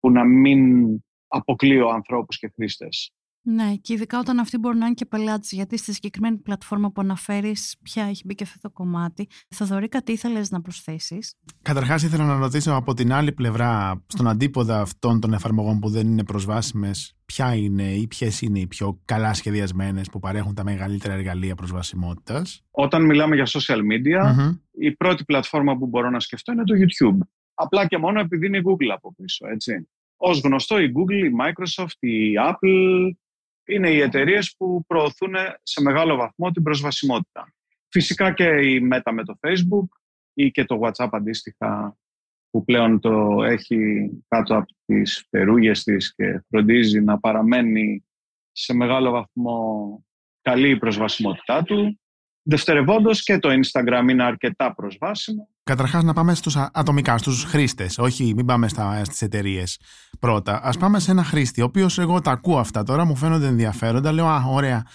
[0.00, 0.88] που να μην
[1.28, 3.12] αποκλείω ανθρώπους και χρήστες.
[3.42, 7.00] Ναι, και ειδικά όταν αυτοί μπορούν να είναι και πελάτες, γιατί στη συγκεκριμένη πλατφόρμα που
[7.00, 9.28] αναφέρεις, πια έχει μπει και αυτό το κομμάτι.
[9.48, 14.80] Θοδωρή, κάτι ήθελες να προσθέσεις; Καταρχάς, ήθελα να ρωτήσω από την άλλη πλευρά, στον αντίποδα
[14.80, 19.34] αυτών των εφαρμογών που δεν είναι προσβάσιμες, ποια είναι ή ποιες είναι οι πιο καλά
[19.34, 22.62] σχεδιασμένες που παρέχουν τα μεγαλύτερα εργαλεία προσβασιμότητας.
[22.70, 27.18] Όταν μιλάμε για social media, η πρώτη πλατφόρμα που μπορώ να σκεφτώ είναι το YouTube.
[27.54, 29.88] Απλά και μόνο επειδή είναι η Google από πίσω, έτσι.
[30.16, 33.10] Ως γνωστό η Google, η Microsoft, η Apple,
[33.66, 37.54] είναι οι εταιρείες που προωθούν σε μεγάλο βαθμό την προσβασιμότητα.
[37.88, 39.88] Φυσικά και η Meta με το Facebook
[40.34, 41.96] ή και το WhatsApp αντίστοιχα
[42.50, 48.04] που πλέον το έχει κάτω από τις περούγες της και φροντίζει να παραμένει
[48.52, 50.04] σε μεγάλο βαθμό
[50.42, 52.00] καλή η προσβασιμότητά του.
[52.42, 55.48] Δευτερευόντως και το Instagram είναι αρκετά προσβάσιμο.
[55.62, 57.98] Καταρχάς, να πάμε στους ατομικά, στους χρήστες.
[57.98, 58.68] Όχι, μην πάμε
[59.02, 59.80] στις εταιρείες
[60.20, 60.60] πρώτα.
[60.62, 64.12] Α πάμε σε ένα χρήστη, ο οποίος εγώ τα ακούω αυτά τώρα, μου φαίνονται ενδιαφέροντα.
[64.12, 64.86] Λέω, Α, ωραία,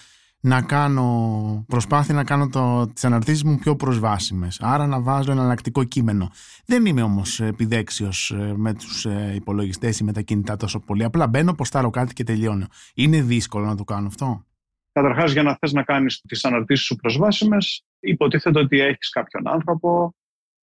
[0.46, 4.60] να κάνω προσπάθεια να κάνω το, τις αναρτήσεις μου πιο προσβάσιμες.
[4.60, 6.30] Άρα να βάζω ένα εναλλακτικό κείμενο.
[6.66, 11.04] Δεν είμαι όμως επιδέξιος ε, με τους ε, υπολογιστές ή με τα κινητά τόσο πολύ.
[11.04, 12.66] Απλά μπαίνω, ποστάρω κάτι και τελειώνω.
[12.94, 14.44] Είναι δύσκολο να το κάνω αυτό.
[14.92, 20.14] Καταρχάς, για να θες να κάνεις τις αναρτήσεις σου προσβάσιμες, υποτίθεται ότι έχεις κάποιον άνθρωπο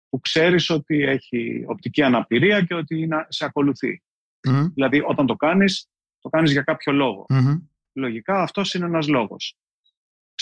[0.08, 4.02] που ξέρεις ότι έχει οπτική αναπηρία και ότι σε ακολουθεί.
[4.74, 5.88] Δηλαδή, όταν το κάνεις,
[6.18, 7.26] το κάνεις για κάποιο λόγο.
[7.92, 9.56] Λογικά, αυτός είναι ένας λόγος.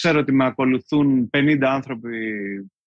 [0.01, 2.11] Ξέρω ότι με ακολουθούν 50 άνθρωποι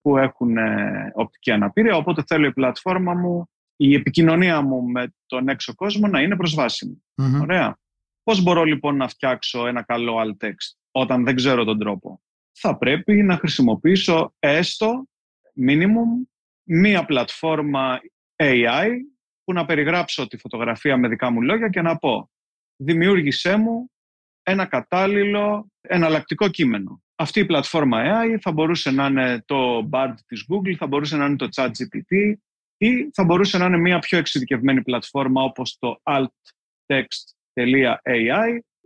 [0.01, 5.49] που έχουν ε, οπτική αναπηρία, οπότε θέλω η πλατφόρμα μου, η επικοινωνία μου με τον
[5.49, 7.03] έξω κόσμο να είναι προσβάσιμη.
[7.41, 7.77] Ωραία.
[8.23, 12.77] Πώς μπορώ λοιπόν να φτιάξω ένα καλό alt text όταν δεν ξέρω τον τρόπο; Θα
[12.77, 15.07] πρέπει να χρησιμοποιήσω έστω
[15.67, 16.27] minimum
[16.63, 17.99] μία πλατφόρμα
[18.35, 18.89] AI
[19.43, 22.29] που να περιγράψω τη φωτογραφία με δικά μου λόγια και να πω
[22.75, 23.91] δημιούργησέ μου
[24.49, 27.01] ένα κατάλληλο εναλλακτικό κείμενο.
[27.15, 31.25] Αυτή η πλατφόρμα AI θα μπορούσε να είναι το BARD της Google, θα μπορούσε να
[31.25, 32.33] είναι το ChatGPT
[32.77, 36.29] ή θα μπορούσε να είναι μια πιο εξειδικευμένη πλατφόρμα όπως το alttext.ai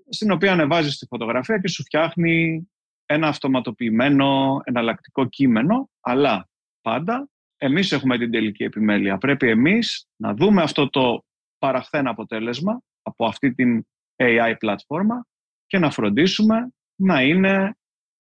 [0.10, 2.68] στην οποία ανεβάζεις τη φωτογραφία και σου φτιάχνει
[3.06, 6.50] ένα αυτοματοποιημένο εναλλακτικό κείμενο, αλλά
[6.82, 9.18] πάντα εμείς έχουμε την τελική επιμέλεια.
[9.18, 11.24] Πρέπει εμείς να δούμε αυτό το
[11.58, 15.26] παραχθέν αποτέλεσμα από αυτή την AI πλατφόρμα
[15.74, 17.78] και να φροντίσουμε να είναι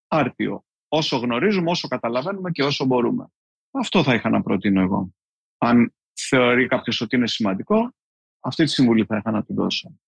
[0.07, 0.65] άρτιο.
[0.87, 3.27] Όσο γνωρίζουμε, όσο καταλαβαίνουμε και όσο μπορούμε.
[3.71, 5.13] Αυτό θα είχα να προτείνω εγώ.
[5.57, 7.93] Αν θεωρεί κάποιος ότι είναι σημαντικό,
[8.39, 9.99] αυτή τη συμβουλή θα είχα να του δώσω.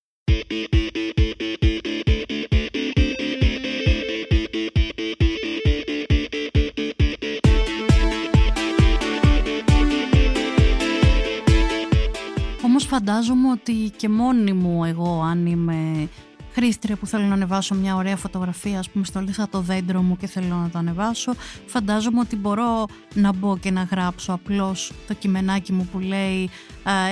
[12.64, 16.10] Όμως φαντάζομαι ότι και μόνη μου εγώ αν είμαι
[16.56, 20.28] χρήστρια που θέλω να ανεβάσω μια ωραία φωτογραφία, ας πούμε στολίσα το δέντρο μου και
[20.28, 21.34] θέλω να το ανεβάσω,
[21.66, 26.50] φαντάζομαι ότι μπορώ να μπω και να γράψω απλώς το κειμενάκι μου που λέει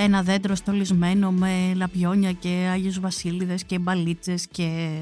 [0.00, 4.98] ένα δέντρο στολισμένο με λαμπιόνια και Άγιους Βασίλειδες και μπαλίτσες και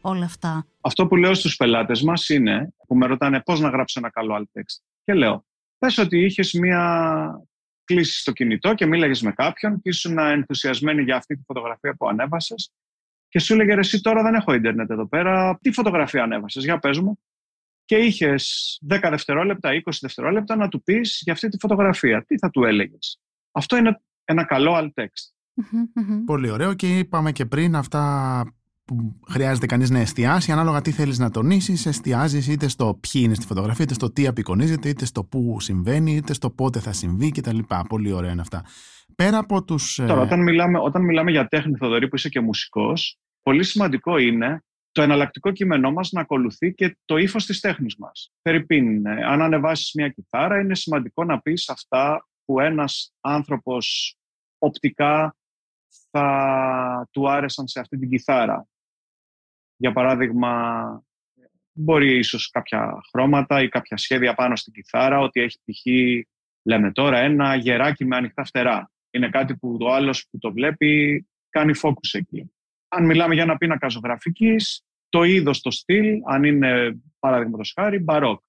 [0.00, 0.66] όλα αυτά.
[0.80, 4.34] Αυτό που λέω στους πελάτες μας είναι, που με ρωτάνε πώς να γράψω ένα καλό
[4.38, 4.82] alt text.
[5.04, 5.44] Και λέω,
[5.78, 7.46] πες ότι είχες μια
[7.84, 12.08] κλείσει στο κινητό και μίλαγες με κάποιον και ήσουν ενθουσιασμένη για αυτή τη φωτογραφία που
[12.08, 12.72] ανέβασες.
[13.34, 15.58] Και σου έλεγε εσύ τώρα δεν έχω ίντερνετ εδώ πέρα.
[15.60, 17.18] Τι φωτογραφία ανέβασες, για πες μου.
[17.84, 22.24] Και είχες 10 δευτερόλεπτα, 20 δευτερόλεπτα να του πεις για αυτή τη φωτογραφία.
[22.26, 23.20] Τι θα του έλεγες;
[23.52, 25.32] Αυτό είναι ένα καλό alt text.
[26.24, 28.44] Πολύ ωραίο και είπαμε και πριν αυτά
[28.84, 33.34] που χρειάζεται κανείς να εστιάσει, ανάλογα τι θέλεις να τονίσεις, εστιάζεις είτε στο ποιοι είναι
[33.34, 37.30] στη φωτογραφία, είτε στο τι απεικονίζεται, είτε στο πού συμβαίνει, είτε στο πότε θα συμβεί
[37.30, 37.58] κτλ.
[37.88, 38.64] Πολύ ωραία είναι αυτά.
[39.14, 39.94] Πέρα από τους...
[40.06, 44.62] Τώρα, όταν μιλάμε, όταν μιλάμε για τέχνη, Θοδωρή, που είσαι και μουσικός, πολύ σημαντικό είναι
[44.92, 48.32] το εναλλακτικό κείμενό μας να ακολουθεί και το ύφος της τέχνης μας.
[48.42, 54.16] Περιπίν, αν ανεβάσεις μια κιθάρα, είναι σημαντικό να πεις αυτά που ένας άνθρωπος
[54.58, 55.36] οπτικά
[56.10, 58.68] θα του άρεσαν σε αυτή την κιθάρα.
[59.76, 60.82] Για παράδειγμα,
[61.72, 65.86] μπορεί ίσως κάποια χρώματα ή κάποια σχέδια πάνω στην κιθάρα, ότι έχει π.χ.
[66.62, 68.90] λέμε τώρα ένα γεράκι με ανοιχτά φτερά.
[69.10, 72.53] Είναι κάτι που το άλλος που το βλέπει κάνει focus εκεί.
[72.96, 78.42] Αν μιλάμε για ένα πίνακα ζωγραφικής, το είδος, το στυλ, αν είναι παραδείγματος χάρη, μπαρόκ.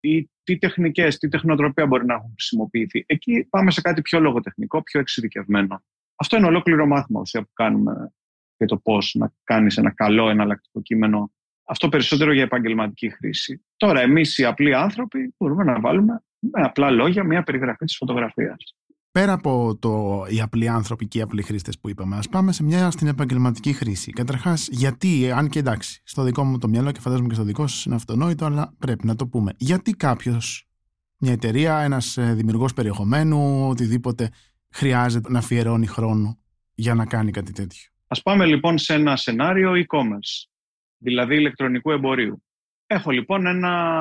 [0.00, 3.04] Ή τι τεχνικές, τι τεχνοτροπία μπορεί να έχουν χρησιμοποιηθεί.
[3.06, 5.82] Εκεί πάμε σε κάτι πιο λογοτεχνικό, πιο εξειδικευμένο.
[6.16, 8.12] Αυτό είναι ολόκληρο μάθημα ουσία που κάνουμε
[8.56, 11.32] για το πώς να κάνεις ένα καλό εναλλακτικό κείμενο.
[11.64, 13.64] Αυτό περισσότερο για επαγγελματική χρήση.
[13.76, 18.74] Τώρα, εμείς οι απλοί άνθρωποι μπορούμε να βάλουμε με απλά λόγια μια περιγραφή της φωτογραφίας
[19.12, 22.62] πέρα από το, οι απλοί άνθρωποι και οι απλοί χρήστες που είπαμε, ας πάμε σε
[22.62, 24.10] μια στην επαγγελματική χρήση.
[24.10, 27.66] Καταρχάς, γιατί, αν και εντάξει, στο δικό μου το μυαλό και φαντάζομαι και στο δικό
[27.66, 29.52] σας είναι αυτονόητο, αλλά πρέπει να το πούμε.
[29.56, 30.68] Γιατί κάποιος,
[31.18, 34.30] μια εταιρεία, ένας ε, δημιουργός περιεχομένου, οτιδήποτε,
[34.70, 36.38] χρειάζεται να αφιερώνει χρόνο
[36.74, 40.48] για να κάνει κάτι τέτοιο; Α πάμε λοιπόν σε ένα σενάριο e-commerce,
[40.98, 42.42] δηλαδή ηλεκτρονικού εμπορίου.
[42.86, 43.94] Έχω λοιπόν ένα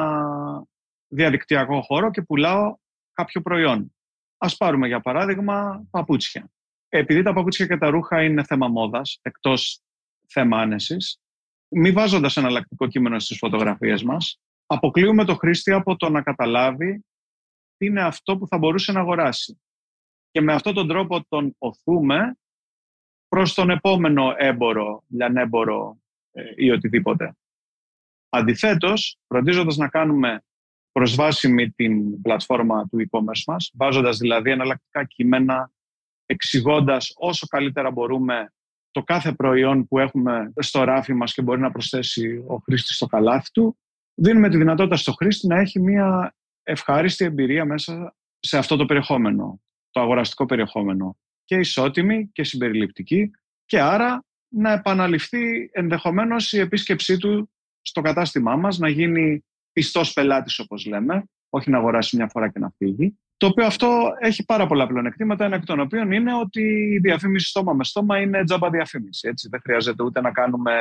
[1.07, 2.75] διαδικτυακό χώρο και πουλάω
[3.13, 3.93] κάποιο προϊόν.
[4.41, 6.51] Ας πάρουμε για παράδειγμα παπούτσια.
[6.89, 9.81] Επειδή τα παπούτσια και τα ρούχα είναι θέμα μόδας, εκτός
[10.27, 11.19] θέμα άνεσης,
[11.67, 17.05] μη βάζοντας εναλλακτικό κείμενο στις φωτογραφίες μας, αποκλείουμε το χρήστη από το να καταλάβει
[17.77, 19.61] τι είναι αυτό που θα μπορούσε να αγοράσει.
[20.31, 22.37] Και με αυτόν τον τρόπο τον οθούμε
[23.27, 25.99] προς τον επόμενο έμπορο, λιανέμπορο
[26.31, 27.37] ε, ή οτιδήποτε.
[28.29, 30.43] Αντιθέτως, φροντίζοντας να κάνουμε
[30.99, 35.71] προσβάσιμη την πλατφόρμα του e-commerce μας, βάζοντας δηλαδή εναλλακτικά κείμενα,
[36.25, 38.53] εξηγώντας όσο καλύτερα μπορούμε
[38.91, 43.05] το κάθε προϊόν που έχουμε στο ράφι μας και μπορεί να προσθέσει ο χρήστης στο
[43.05, 43.77] καλάθι του,
[44.13, 49.61] δίνουμε τη δυνατότητα στο χρήστη να έχει μια ευχάριστη εμπειρία μέσα σε αυτό το περιεχόμενο,
[49.91, 53.31] το αγοραστικό περιεχόμενο και ισότιμη και συμπεριληπτική
[53.65, 57.49] και άρα να επαναληφθεί ενδεχομένως η επίσκεψή του
[57.81, 59.43] στο κατάστημά μας, να γίνει
[59.79, 63.19] πιστός πελάτης, όπως λέμε, όχι να αγοράσει μια φορά και να φύγει.
[63.37, 66.61] Το οποίο αυτό έχει πάρα πολλά πλεονεκτήματα, ένα εκ των οποίων είναι ότι
[66.95, 69.27] η διαφήμιση στόμα με στόμα είναι τζάμπα διαφήμιση.
[69.27, 69.47] Έτσι.
[69.51, 70.73] Δεν χρειάζεται ούτε να κάνουμε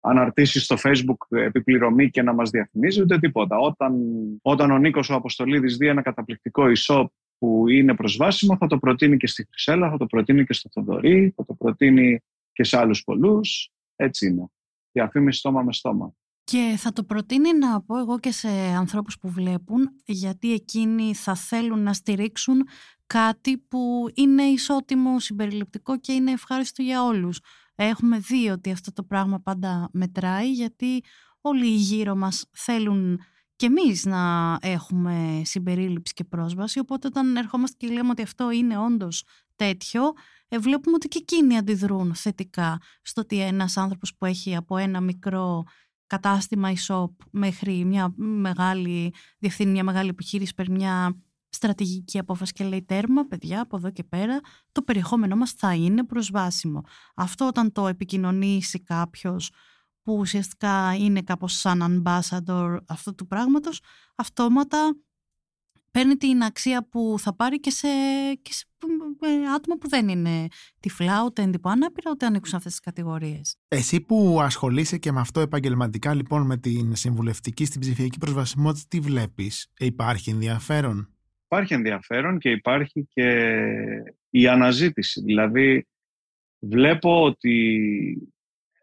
[0.00, 3.58] αναρτήσεις στο facebook επιπληρωμή και να μας διαφημίζει ούτε τίποτα.
[3.58, 3.94] Όταν,
[4.42, 7.06] όταν ο Νίκος ο Αποστολίδης δει ένα καταπληκτικό e-shop
[7.38, 11.32] που είναι προσβάσιμο θα το προτείνει και στη Χρυσέλα, θα το προτείνει και στο Θοδωρή,
[11.36, 12.20] θα το προτείνει
[12.52, 13.70] και σε άλλους πολλούς.
[13.96, 14.46] Έτσι είναι.
[14.92, 16.14] Διαφήμιση στόμα με στόμα.
[16.50, 21.34] Και θα το προτείνει να πω εγώ και σε ανθρώπους που βλέπουν, γιατί εκείνοι θα
[21.34, 22.68] θέλουν να στηρίξουν
[23.06, 27.40] κάτι που είναι ισότιμο, συμπεριληπτικό και είναι ευχάριστο για όλους.
[27.74, 31.02] Έχουμε δει ότι αυτό το πράγμα πάντα μετράει, γιατί
[31.40, 33.20] όλοι γύρω μας θέλουν
[33.56, 38.78] και εμείς να έχουμε συμπερίληψη και πρόσβαση, οπότε όταν ερχόμαστε και λέμε ότι αυτό είναι
[38.78, 39.24] όντως
[39.56, 40.12] τέτοιο,
[40.48, 45.00] ε, βλέπουμε ότι και εκείνοι αντιδρούν θετικά στο ότι ένας άνθρωπος που έχει από ένα
[45.00, 45.64] μικρό
[46.08, 51.16] κατάστημα e-shop μέχρι μια μεγάλη, διευθύνει μια μεγάλη επιχείρηση, παίρνει μια
[51.48, 54.40] στρατηγική απόφαση και λέει τέρμα, παιδιά, από εδώ και πέρα,
[54.72, 56.82] το περιεχόμενό μας θα είναι προσβάσιμο.
[57.14, 59.50] Αυτό όταν το επικοινωνήσει κάποιος
[60.02, 63.80] που ουσιαστικά είναι κάπως σαν ambassador αυτού του πράγματος,
[64.14, 64.96] αυτόματα
[65.90, 67.88] παίρνει την αξία που θα πάρει και σε,
[68.42, 68.64] και σε
[69.54, 70.46] άτομα που δεν είναι
[70.80, 73.56] τυφλά, ούτε εντυπωάναπηρα, ούτε ανήκουν σε αυτές τις κατηγορίες.
[73.68, 79.00] Εσύ που ασχολείσαι και με αυτό επαγγελματικά, λοιπόν, με την συμβουλευτική στην ψηφιακή προσβασιμότητα, τι
[79.00, 81.12] βλέπεις, υπάρχει ενδιαφέρον;
[81.44, 83.28] Υπάρχει ενδιαφέρον και υπάρχει και
[84.30, 85.20] η αναζήτηση.
[85.20, 85.86] Δηλαδή,
[86.58, 88.32] βλέπω ότι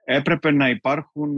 [0.03, 1.31] έπρεπε να υπάρχουν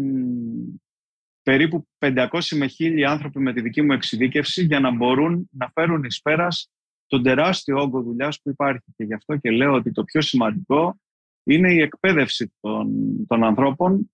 [1.47, 6.03] περίπου 500 με 1000 άνθρωποι με τη δική μου εξειδίκευση για να μπορούν να φέρουν
[6.03, 6.69] εις πέρας
[7.07, 8.93] τον τεράστιο όγκο δουλειάς που υπάρχει.
[8.95, 10.99] Και γι' αυτό και λέω ότι το πιο σημαντικό
[11.43, 12.87] είναι η εκπαίδευση των,
[13.27, 14.11] των ανθρώπων,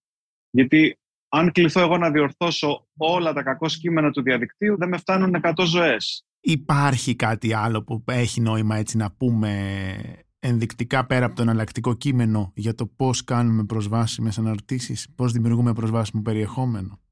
[0.50, 0.98] γιατί
[1.30, 5.54] αν κληθώ εγώ να διορθώσω όλα τα κακό κείμενα του διαδικτύου, δεν με φτάνουν 100
[5.66, 6.26] ζωές.
[6.40, 9.52] Υπάρχει κάτι άλλο που έχει νόημα έτσι να πούμε
[10.40, 16.22] ενδεικτικά πέρα από το εναλλακτικό κείμενο για το πώς κάνουμε προσβάσιμες αναρτήσεις, πώς δημιουργούμε προσβάσιμο
[16.22, 17.03] περιεχόμενο;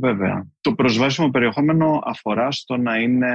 [0.00, 0.46] Βέβαια.
[0.60, 3.30] Το προσβάσιμο περιεχόμενο αφορά στο να είναι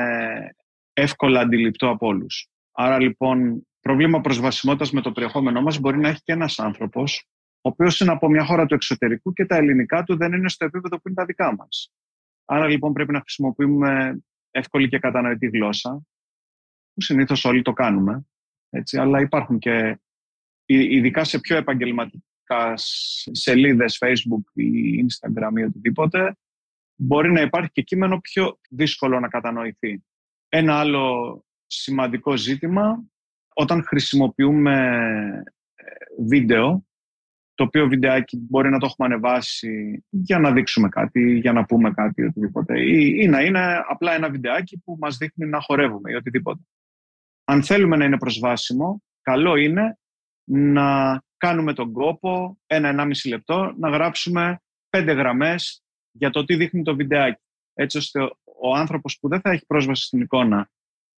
[0.94, 2.48] εύκολα αντιληπτό από όλους.
[2.72, 7.28] Άρα λοιπόν, πρόβλημα προσβασιμότητας με το περιεχόμενό μας μπορεί να έχει και ένας άνθρωπος
[7.66, 10.66] ο οποίος είναι από μια χώρα του εξωτερικού και τα ελληνικά του δεν είναι στο
[10.66, 11.92] επίπεδο που είναι τα δικά μας.
[12.46, 14.20] Άρα λοιπόν πρέπει να χρησιμοποιούμε
[14.52, 16.06] εύκολη και κατανοητή γλώσσα,
[16.94, 18.28] που συνήθως όλοι το κάνουμε.
[18.70, 20.00] Έτσι, αλλά υπάρχουν και
[20.66, 22.74] ειδικά σε πιο επαγγελματικά
[23.32, 26.36] σελίδες Facebook ή Instagram ή οτιδήποτε
[26.96, 30.04] μπορεί να υπάρχει και κείμενο πιο δύσκολο να κατανοηθεί.
[30.50, 33.04] Ένα άλλο σημαντικό ζήτημα
[33.54, 34.74] όταν χρησιμοποιούμε
[35.76, 36.86] ε, βίντεο
[37.56, 41.92] το οποίο βιντεάκι μπορεί να το έχουμε ανεβάσει για να δείξουμε κάτι, για να πούμε
[41.92, 42.80] κάτι, οτιδήποτε.
[42.80, 46.62] Ή, ή να είναι απλά ένα βιντεάκι που μας δείχνει να χορεύουμε ή οτιδήποτε.
[47.44, 49.98] Αν θέλουμε να είναι προσβάσιμο, καλό είναι
[50.50, 55.85] να κάνουμε τον κόπο ένα-ενάμιση λεπτό, να γράψουμε πέντε γραμμές
[56.18, 57.42] για το τι δείχνει το βιντεάκι.
[57.74, 58.20] Έτσι ώστε
[58.62, 60.70] ο άνθρωπος που δεν θα έχει πρόσβαση στην εικόνα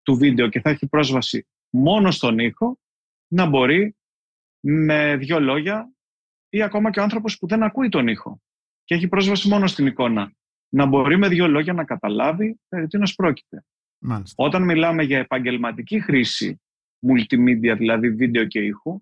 [0.03, 2.79] του βίντεο και θα έχει πρόσβαση μόνο στον ήχο,
[3.27, 3.95] να μπορεί
[4.59, 5.91] με δύο λόγια
[6.49, 8.41] ή ακόμα και ο άνθρωπος που δεν ακούει τον ήχο
[8.83, 10.33] και έχει πρόσβαση μόνο στην εικόνα,
[10.69, 13.65] να μπορεί με δύο λόγια να καταλάβει περί τίνος πρόκειται.
[13.99, 14.43] Μάλιστα.
[14.43, 16.61] Όταν μιλάμε για επαγγελματική χρήση
[17.07, 19.01] multimedia, δηλαδή βίντεο και ήχου,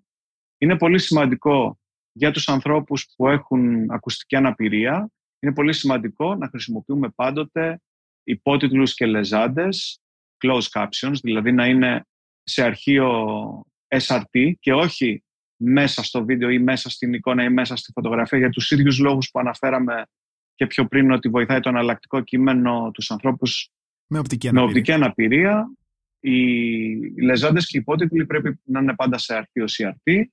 [0.58, 1.78] είναι πολύ σημαντικό
[2.12, 5.10] για τους ανθρώπους που έχουν ακουστική αναπηρία,
[5.46, 7.80] είναι πολύ σημαντικό να χρησιμοποιούμε πάντοτε
[8.24, 10.00] υπότιτλους και λεζάντες,
[10.44, 12.06] closed captions, δηλαδή να είναι
[12.42, 13.08] σε αρχείο
[13.88, 15.22] SRT και όχι
[15.56, 19.30] μέσα στο βίντεο ή μέσα στην εικόνα ή μέσα στη φωτογραφία για τους ίδιους λόγους
[19.30, 20.06] που αναφέραμε
[20.54, 23.70] και πιο πριν ότι βοηθάει το αναλλακτικό κείμενο τους ανθρώπους
[24.06, 24.94] με οπτική αναπηρία.
[24.94, 25.08] αναπηρία.
[25.08, 25.70] Με οπτική αναπηρία.
[26.20, 30.24] Οι λεζάντες και οι υπότιτλοι πρέπει να είναι πάντα σε αρχείο CRT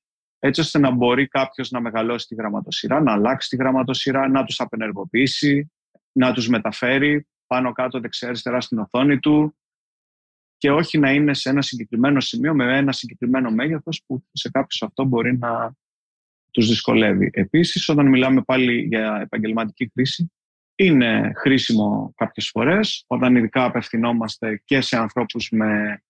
[0.46, 4.60] έτσι ώστε να μπορεί κάποιος να μεγαλώσει τη γραμματοσυρά, να αλλάξει τη γραμματοσυρά, να τους
[4.60, 5.72] απενεργοποιήσει,
[6.12, 9.56] να τους μεταφέρει πάνω κάτω δεξιά-αριστερά στην οθόνη του
[10.58, 14.82] και όχι να είναι σε ένα συγκεκριμένο σημείο με ένα συγκεκριμένο μέγεθος που σε κάποιους
[14.82, 15.74] αυτό μπορεί να
[16.52, 17.30] τους δυσκολεύει.
[17.34, 20.32] Επίσης, όταν μιλάμε πάλι για επαγγελματική χρήση,
[20.76, 26.02] είναι χρήσιμο κάποιες φορές, όταν ειδικά απευθυνόμαστε και σε ανθρώπους με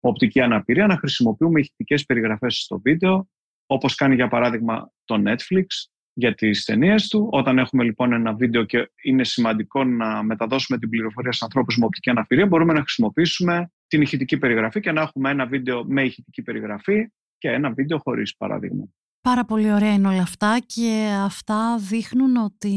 [0.00, 3.28] οπτική αναπηρία, να χρησιμοποιούμε ηχητικές περιγραφές στο βίντεο,
[3.70, 5.64] όπως κάνει για παράδειγμα το Netflix
[6.12, 7.28] για τις ταινίες του.
[7.32, 11.84] Όταν έχουμε λοιπόν ένα βίντεο και είναι σημαντικό να μεταδώσουμε την πληροφορία σε ανθρώπους με
[11.84, 16.42] οπτική αναπηρία, μπορούμε να χρησιμοποιήσουμε την ηχητική περιγραφή και να έχουμε ένα βίντεο με ηχητική
[16.42, 18.88] περιγραφή και ένα βίντεο χωρίς παράδειγμα.
[19.20, 22.68] Πάρα πολύ ωραία είναι όλα αυτά και αυτά δείχνουν ότι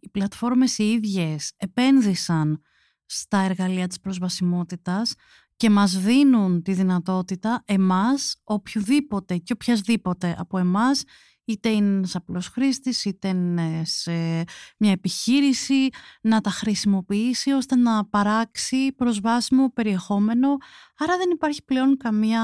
[0.00, 2.62] οι πλατφόρμες οι ίδιες επένδυσαν
[3.06, 5.14] στα εργαλεία της προσβασιμότητας
[5.60, 11.02] και μας δίνουν τη δυνατότητα εμάς, οποιοδήποτε και οποιασδήποτε από εμάς,
[11.44, 14.44] είτε είναι ένας απλός χρήστης, είτε είναι σε
[14.76, 15.88] μια επιχείρηση,
[16.22, 20.56] να τα χρησιμοποιήσει ώστε να παράξει προσβάσιμο περιεχόμενο.
[20.96, 22.42] Άρα δεν υπάρχει πλέον καμία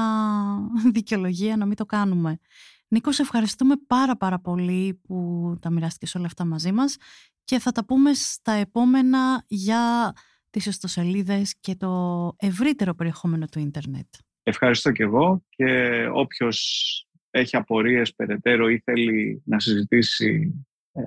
[0.93, 2.39] δικαιολογία να μην το κάνουμε.
[2.87, 6.95] Νίκος, σε ευχαριστούμε πάρα πάρα πολύ που τα μοιράστηκες όλα αυτά μαζί μας
[7.43, 10.13] και θα τα πούμε στα επόμενα για
[10.49, 14.07] τις ιστοσελίδες και το ευρύτερο περιεχόμενο του ίντερνετ.
[14.43, 15.65] Ευχαριστώ και εγώ και
[16.13, 20.53] όποιος έχει απορίες περαιτέρω ή θέλει να συζητήσει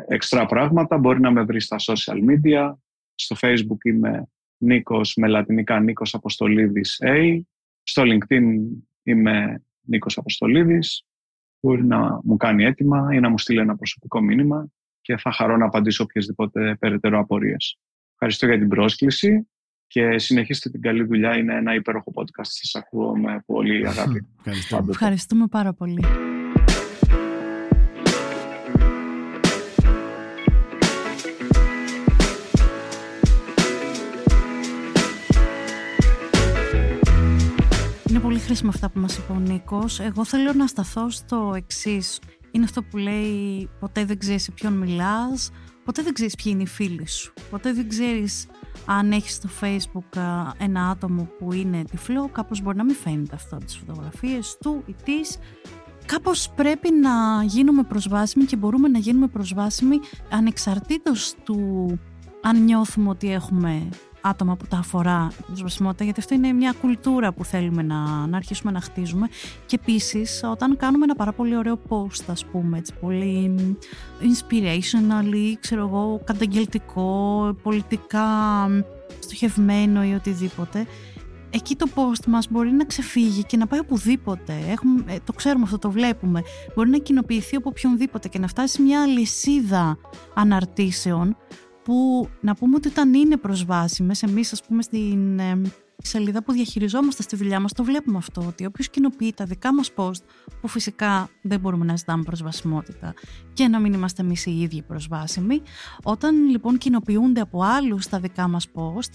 [0.07, 2.75] εξτρά πράγματα μπορεί να με βρει στα social media.
[3.15, 7.41] Στο facebook είμαι Νίκος με λατινικά Νίκος Αποστολίδης A.
[7.83, 8.45] Στο LinkedIn
[9.03, 11.05] είμαι Νίκος Αποστολίδης.
[11.61, 14.69] Μπορεί να μου κάνει έτοιμα ή να μου στείλει ένα προσωπικό μήνυμα
[15.01, 17.79] και θα χαρώ να απαντήσω οποιασδήποτε περαιτέρω απορίες.
[18.23, 19.49] Ευχαριστώ για την πρόσκληση
[19.87, 21.37] και συνεχίστε την καλή δουλειά.
[21.37, 22.43] Είναι ένα υπέροχο podcast.
[22.43, 24.27] Σας ακούω με πολύ αγάπη.
[24.39, 24.87] Ευχαριστώ.
[24.89, 26.05] Ευχαριστούμε πάρα πολύ.
[38.09, 40.01] Είναι πολύ χρήσιμο αυτά που μας είπε ο Νίκος.
[40.01, 42.21] Εγώ θέλω να σταθώ στο εξής.
[42.51, 45.51] Είναι αυτό που λέει ποτέ δεν ξέρεις σε ποιον μιλάς,
[45.91, 48.47] ποτέ δεν ξέρεις ποιοι είναι οι φίλοι σου, ποτέ δεν ξέρεις
[48.87, 50.21] αν έχεις στο facebook
[50.59, 54.83] ένα άτομο που είναι τυφλό, κάπως μπορεί να μην φαίνεται αυτό από τις φωτογραφίες του
[54.87, 55.39] ή της.
[56.07, 59.99] Κάπως πρέπει να γίνουμε προσβάσιμοι και μπορούμε να γίνουμε προσβάσιμοι
[60.31, 61.59] ανεξαρτήτως του
[62.43, 63.89] αν νιώθουμε ότι έχουμε
[64.21, 68.37] άτομα που τα αφορά η προσβασιμότητα, γιατί αυτό είναι μια κουλτούρα που θέλουμε να, να
[68.37, 69.29] αρχίσουμε να χτίζουμε.
[69.67, 73.55] Και επίσης, όταν κάνουμε ένα πάρα πολύ ωραίο post, ας πούμε, έτσι, πολύ
[74.21, 78.27] inspirational ή ξέρω εγώ, καταγγελτικό, πολιτικά
[79.19, 80.87] στοχευμένο ή οτιδήποτε,
[81.51, 84.53] εκεί το post μας μπορεί να ξεφύγει και να πάει οπουδήποτε.
[84.69, 86.43] Έχουμε, ε, το ξέρουμε αυτό, το βλέπουμε.
[86.75, 89.99] Μπορεί να κοινοποιηθεί από οποιονδήποτε και να φτάσει μια λυσίδα
[90.35, 91.37] αναρτήσεων
[91.85, 95.61] που να πούμε ότι όταν είναι προσβάσιμες, εμείς ας πούμε στην ε,
[96.03, 99.91] σελίδα που διαχειριζόμαστε στη δουλειά μας το βλέπουμε αυτό, ότι όποιος κοινοποιεί τα δικά μας
[99.95, 100.23] post,
[100.61, 103.15] που φυσικά δεν μπορούμε να ζητάμε προσβασιμότητα
[103.53, 105.63] και να μην είμαστε εμείς οι ίδιοι προσβάσιμοι,
[106.03, 109.11] όταν λοιπόν κοινοποιούνται από άλλους τα δικά μας post,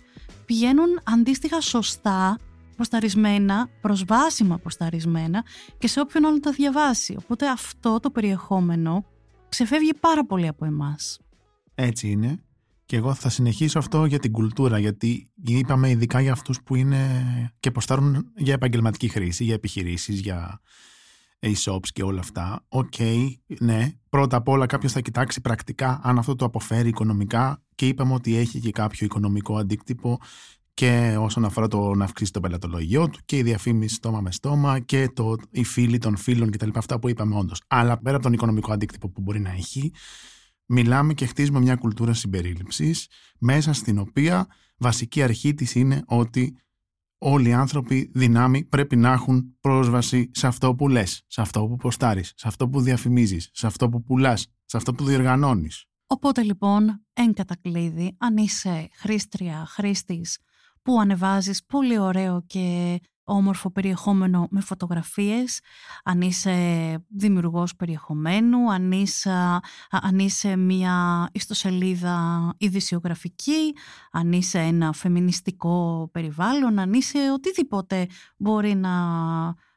[0.45, 2.37] πηγαίνουν αντίστοιχα σωστά
[2.77, 5.43] ποσταρισμένα, προσβάσιμα ποσταρισμένα
[5.77, 7.15] και σε όποιον άλλο τα διαβάσει.
[7.23, 9.05] Οπότε αυτό το περιεχόμενο
[9.49, 11.19] ξεφεύγει πάρα πολύ από εμάς.
[11.75, 12.39] Έτσι είναι.
[12.85, 16.99] Και εγώ θα συνεχίσω αυτό για την κουλτούρα, γιατί είπαμε ειδικά για αυτούς που είναι
[17.59, 20.61] και ποστάρουν για επαγγελματική χρήση, για επιχειρήσεις, για
[21.39, 22.65] e-shops και όλα αυτά.
[22.67, 23.27] OK, okay,
[23.59, 23.91] ναι.
[24.09, 28.35] Πρώτα απ' όλα κάποιος θα κοιτάξει πρακτικά αν αυτό το αποφέρει οικονομικά και είπαμε ότι
[28.35, 30.19] έχει και κάποιο οικονομικό αντίκτυπο
[30.73, 34.79] και όσον αφορά το να αυξήσει το πελατολογιό του και η διαφήμιση στόμα με στόμα
[34.79, 36.69] και το, οι φίλοι των φίλων κτλ.
[36.73, 37.61] Αυτά που είπαμε όντως.
[37.67, 39.91] Αλλά πέρα από τον οικονομικό αντίκτυπο που μπορεί να έχει,
[40.65, 43.07] μιλάμε και χτίζουμε μια κουλτούρα συμπερίληψης
[43.39, 44.47] μέσα στην οποία
[44.77, 46.57] βασική αρχή της είναι ότι
[47.17, 51.75] όλοι οι άνθρωποι δυνάμοι πρέπει να έχουν πρόσβαση σε αυτό που λες, σε αυτό που
[51.75, 55.85] ποστάρεις, σε αυτό που διαφημίζεις, σε αυτό που πουλάς, σε αυτό που διοργανώνεις.
[56.07, 60.37] Οπότε λοιπόν, εν κατακλείδη, αν είσαι χρήστρια, χρήστης
[60.81, 65.59] που ανεβάζεις πολύ ωραίο και όμορφο περιεχόμενο με φωτογραφίες,
[66.03, 66.53] αν είσαι
[67.07, 69.59] δημιουργός περιεχομένου, αν είσαι,
[69.89, 73.75] αν είσαι μια ιστοσελίδα ειδησιογραφική,
[74.11, 78.07] αν είσαι ένα φεμινιστικό περιβάλλον, αν είσαι οτιδήποτε
[78.37, 78.93] μπορεί να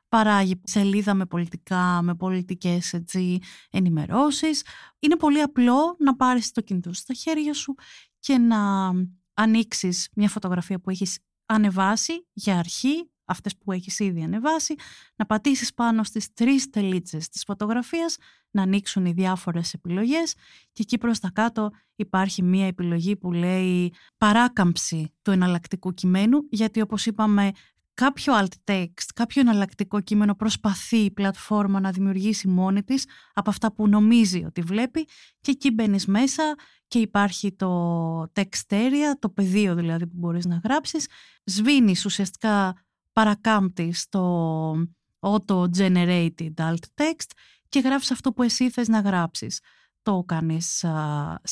[0.08, 3.38] παράγει σελίδα με πολιτικά, με πολιτικές έτσι,
[3.70, 4.64] ενημερώσεις.
[4.98, 7.74] Είναι πολύ απλό να πάρεις το κινητό στα χέρια σου
[8.18, 8.90] και να
[9.34, 14.74] ανοίξεις μια φωτογραφία που έχεις ανεβάσει για αρχή αυτές που έχεις ήδη ανεβάσει,
[15.16, 18.16] να πατήσεις πάνω στις τρεις τελίτσες της φωτογραφίας,
[18.50, 20.34] να ανοίξουν οι διάφορες επιλογές
[20.72, 26.80] και εκεί προς τα κάτω υπάρχει μία επιλογή που λέει παράκαμψη του εναλλακτικού κειμένου, γιατί
[26.80, 27.50] όπως είπαμε
[27.94, 33.72] κάποιο alt text, κάποιο εναλλακτικό κείμενο προσπαθεί η πλατφόρμα να δημιουργήσει μόνη της από αυτά
[33.72, 35.04] που νομίζει ότι βλέπει
[35.40, 36.54] και εκεί μπαίνεις μέσα
[36.88, 41.06] και υπάρχει το text area, το πεδίο δηλαδή που μπορείς να γράψεις,
[41.44, 42.74] σβήνεις ουσιαστικά
[43.18, 44.72] παρακάμπτεις το
[45.20, 47.30] auto-generated alt text
[47.68, 49.60] και γράφεις αυτό που εσύ θες να γράψεις.
[50.02, 50.84] Το κάνεις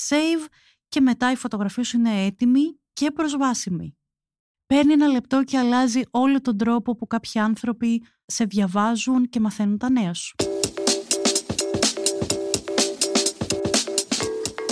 [0.08, 0.46] save
[0.88, 3.96] και μετά η φωτογραφία σου είναι έτοιμη και προσβάσιμη.
[4.66, 9.78] Παίρνει ένα λεπτό και αλλάζει όλο τον τρόπο που κάποιοι άνθρωποι σε διαβάζουν και μαθαίνουν
[9.78, 10.34] τα νέα σου.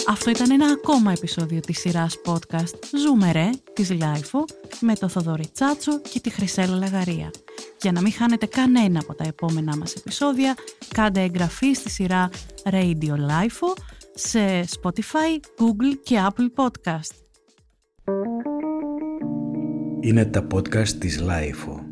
[0.08, 2.74] Αυτό ήταν ένα ακόμα επεισόδιο της σειράς podcast
[3.04, 4.44] «Ζούμε ρε» της LiFO
[4.80, 7.30] με το Θοδωρή Τσάτσο και τη Χρυσέλα Λαγαρία.
[7.80, 10.54] Για να μην χάνετε κανένα από τα επόμενά μας επεισόδια,
[10.94, 12.30] κάντε εγγραφή στη σειρά
[12.64, 13.82] Radio LiFO
[14.14, 17.14] σε Spotify, Google και Apple Podcast.
[20.00, 21.83] Είναι τα podcast της LiFO.